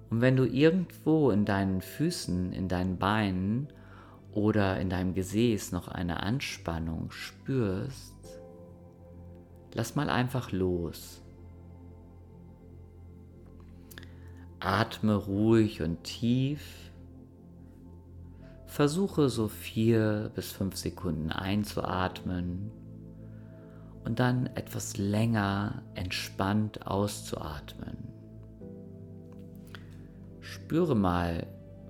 Und 0.10 0.20
wenn 0.20 0.36
du 0.36 0.44
irgendwo 0.46 1.32
in 1.32 1.46
deinen 1.46 1.80
Füßen, 1.80 2.52
in 2.52 2.68
deinen 2.68 2.98
Beinen 2.98 3.70
oder 4.34 4.80
in 4.80 4.90
deinem 4.90 5.14
Gesäß 5.14 5.72
noch 5.72 5.88
eine 5.88 6.24
Anspannung 6.24 7.12
spürst, 7.12 8.16
lass 9.74 9.96
mal 9.96 10.10
einfach 10.10 10.52
los. 10.52 11.22
Atme 14.60 15.16
ruhig 15.16 15.82
und 15.82 16.04
tief. 16.04 16.92
Versuche 18.66 19.30
so 19.30 19.50
vier 19.50 20.32
bis 20.34 20.52
fünf 20.52 20.78
Sekunden 20.78 21.32
einzuatmen 21.32 22.72
und 24.04 24.20
dann 24.20 24.48
etwas 24.48 24.98
länger 24.98 25.84
entspannt 25.94 26.88
auszuatmen. 26.88 27.98
Spüre 30.40 30.96
mal, 30.96 31.46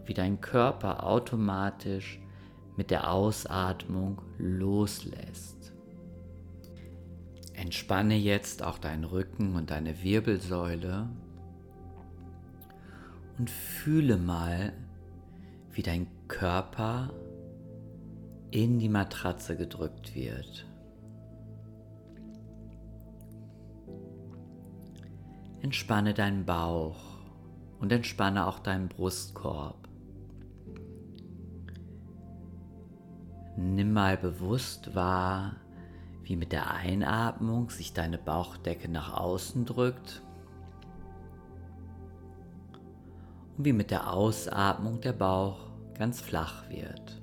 wie 0.05 0.13
dein 0.13 0.41
Körper 0.41 1.05
automatisch 1.05 2.19
mit 2.75 2.91
der 2.91 3.11
Ausatmung 3.11 4.21
loslässt. 4.37 5.73
Entspanne 7.53 8.15
jetzt 8.15 8.63
auch 8.63 8.77
deinen 8.77 9.03
Rücken 9.03 9.55
und 9.55 9.69
deine 9.69 10.01
Wirbelsäule 10.01 11.07
und 13.37 13.49
fühle 13.49 14.17
mal, 14.17 14.73
wie 15.71 15.81
dein 15.83 16.07
Körper 16.27 17.11
in 18.51 18.79
die 18.79 18.89
Matratze 18.89 19.57
gedrückt 19.57 20.13
wird. 20.15 20.67
Entspanne 25.61 26.13
deinen 26.13 26.45
Bauch 26.45 27.17
und 27.79 27.91
entspanne 27.91 28.45
auch 28.45 28.59
deinen 28.59 28.89
Brustkorb. 28.89 29.82
Nimm 33.55 33.93
mal 33.93 34.17
bewusst 34.17 34.95
wahr, 34.95 35.57
wie 36.23 36.35
mit 36.35 36.51
der 36.51 36.71
Einatmung 36.71 37.69
sich 37.69 37.93
deine 37.93 38.17
Bauchdecke 38.17 38.89
nach 38.89 39.13
außen 39.13 39.65
drückt 39.65 40.23
und 43.57 43.65
wie 43.65 43.73
mit 43.73 43.91
der 43.91 44.11
Ausatmung 44.11 45.01
der 45.01 45.13
Bauch 45.13 45.59
ganz 45.97 46.21
flach 46.21 46.69
wird. 46.69 47.21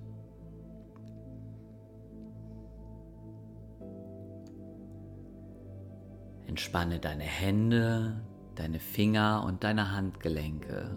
Entspanne 6.47 6.99
deine 6.99 7.25
Hände, 7.25 8.23
deine 8.55 8.81
Finger 8.81 9.45
und 9.47 9.65
deine 9.65 9.93
Handgelenke. 9.93 10.97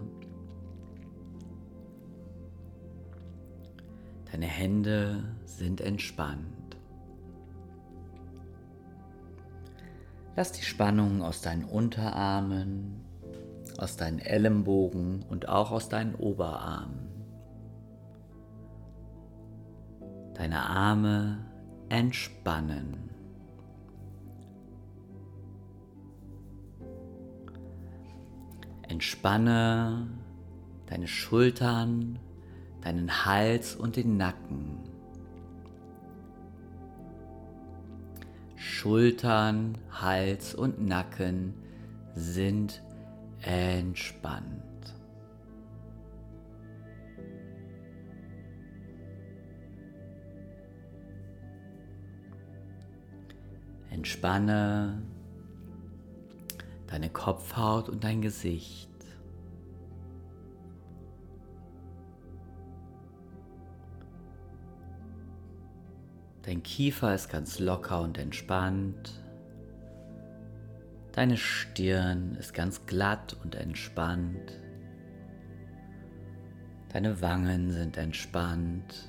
Deine 4.34 4.46
Hände 4.46 5.22
sind 5.44 5.80
entspannt. 5.80 6.76
Lass 10.34 10.50
die 10.50 10.64
Spannung 10.64 11.22
aus 11.22 11.40
deinen 11.40 11.62
Unterarmen, 11.62 13.04
aus 13.78 13.96
deinen 13.96 14.18
Ellenbogen 14.18 15.22
und 15.28 15.48
auch 15.48 15.70
aus 15.70 15.88
deinen 15.88 16.16
Oberarmen. 16.16 17.06
Deine 20.34 20.66
Arme 20.66 21.38
entspannen. 21.88 23.10
Entspanne 28.88 30.08
deine 30.86 31.06
Schultern, 31.06 32.18
deinen 32.84 33.24
Hals 33.24 33.74
und 33.74 33.96
den 33.96 34.18
Nacken. 34.18 34.78
Schultern, 38.56 39.78
Hals 39.90 40.54
und 40.54 40.86
Nacken 40.86 41.54
sind 42.14 42.82
entspannt. 43.40 44.62
Entspanne 53.90 55.02
deine 56.88 57.08
Kopfhaut 57.08 57.88
und 57.88 58.04
dein 58.04 58.20
Gesicht. 58.20 58.93
Dein 66.46 66.62
Kiefer 66.62 67.14
ist 67.14 67.30
ganz 67.30 67.58
locker 67.58 68.02
und 68.02 68.18
entspannt. 68.18 69.22
Deine 71.12 71.38
Stirn 71.38 72.34
ist 72.34 72.52
ganz 72.52 72.84
glatt 72.84 73.34
und 73.42 73.54
entspannt. 73.54 74.60
Deine 76.92 77.22
Wangen 77.22 77.70
sind 77.70 77.96
entspannt. 77.96 79.08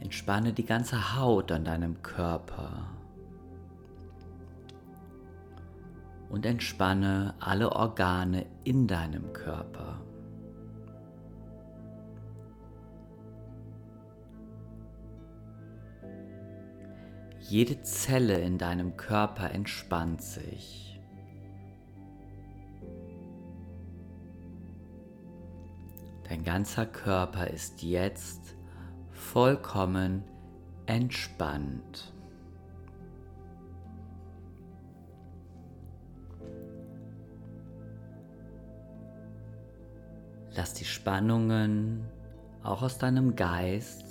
Entspanne 0.00 0.54
die 0.54 0.64
ganze 0.64 1.14
Haut 1.14 1.52
an 1.52 1.64
deinem 1.64 2.00
Körper. 2.02 2.88
Und 6.30 6.46
entspanne 6.46 7.34
alle 7.38 7.72
Organe 7.72 8.46
in 8.64 8.86
deinem 8.86 9.32
Körper. 9.34 10.05
Jede 17.48 17.80
Zelle 17.82 18.40
in 18.40 18.58
deinem 18.58 18.96
Körper 18.96 19.52
entspannt 19.52 20.20
sich. 20.20 21.00
Dein 26.28 26.42
ganzer 26.42 26.86
Körper 26.86 27.46
ist 27.46 27.84
jetzt 27.84 28.56
vollkommen 29.12 30.24
entspannt. 30.86 32.12
Lass 40.56 40.74
die 40.74 40.84
Spannungen 40.84 42.08
auch 42.64 42.82
aus 42.82 42.98
deinem 42.98 43.36
Geist 43.36 44.05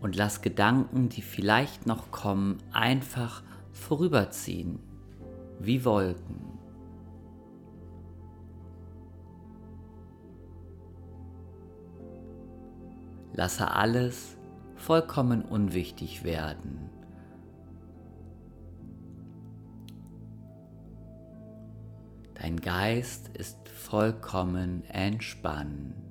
und 0.00 0.16
lass 0.16 0.42
Gedanken, 0.42 1.08
die 1.08 1.22
vielleicht 1.22 1.86
noch 1.86 2.10
kommen, 2.10 2.58
einfach 2.72 3.42
vorüberziehen, 3.72 4.78
wie 5.58 5.84
Wolken. 5.84 6.58
Lasse 13.32 13.70
alles 13.70 14.36
vollkommen 14.74 15.42
unwichtig 15.42 16.24
werden. 16.24 16.90
Dein 22.34 22.60
Geist 22.60 23.28
ist 23.36 23.68
vollkommen 23.68 24.84
entspannt. 24.86 26.07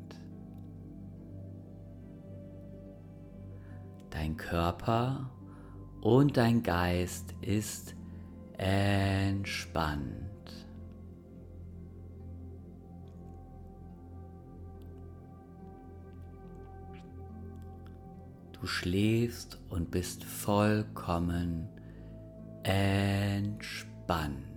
Dein 4.17 4.35
Körper 4.35 5.29
und 6.01 6.37
dein 6.37 6.63
Geist 6.63 7.35
ist 7.41 7.95
entspannt. 8.57 10.07
Du 18.59 18.65
schläfst 18.65 19.59
und 19.69 19.91
bist 19.91 20.23
vollkommen 20.23 21.69
entspannt. 22.63 24.56